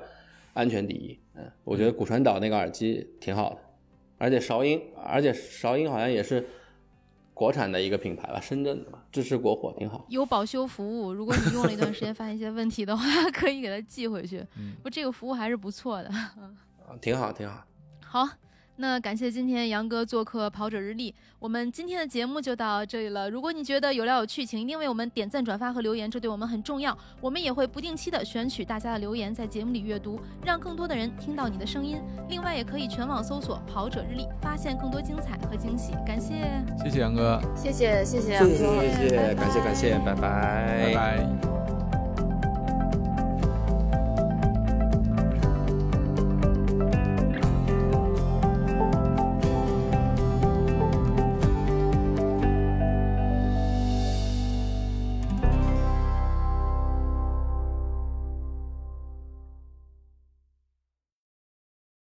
[0.54, 1.18] 安全第一。
[1.34, 3.58] 嗯，我觉得骨传导那个耳机挺好的。
[4.18, 6.46] 而且韶音，而且韶音好像也是
[7.36, 10.06] 国产的一个品牌吧，深圳的吧，支持国货挺好。
[10.08, 14.38] 有保修服务，如果你用了一段时间发现一些问题的话， 可以给它寄回去。
[14.56, 16.08] 嗯不，这个服务还是不错的。
[16.08, 17.62] 啊挺好，挺好。
[18.02, 18.26] 好，
[18.78, 23.30] 那感谢今天杨哥做客跑者日历，我们今天的节目就到这里了。
[23.30, 26.96] 如果你觉得有料有趣，请一定为我们点赞、转发和留言，这对我们很重要。
[27.20, 31.98] 我们也会不定期的选取大家的留言，在节目里阅读，让更多的人听到你的声音。
[32.28, 35.92] 另外，也可以全网搜索“跑者日历”，发现更多精彩和惊喜。
[36.06, 36.34] 感谢。
[36.84, 41.65] 谢谢杨哥，谢谢谢谢谢谢杨哥谢谢，感谢感谢，拜拜拜拜。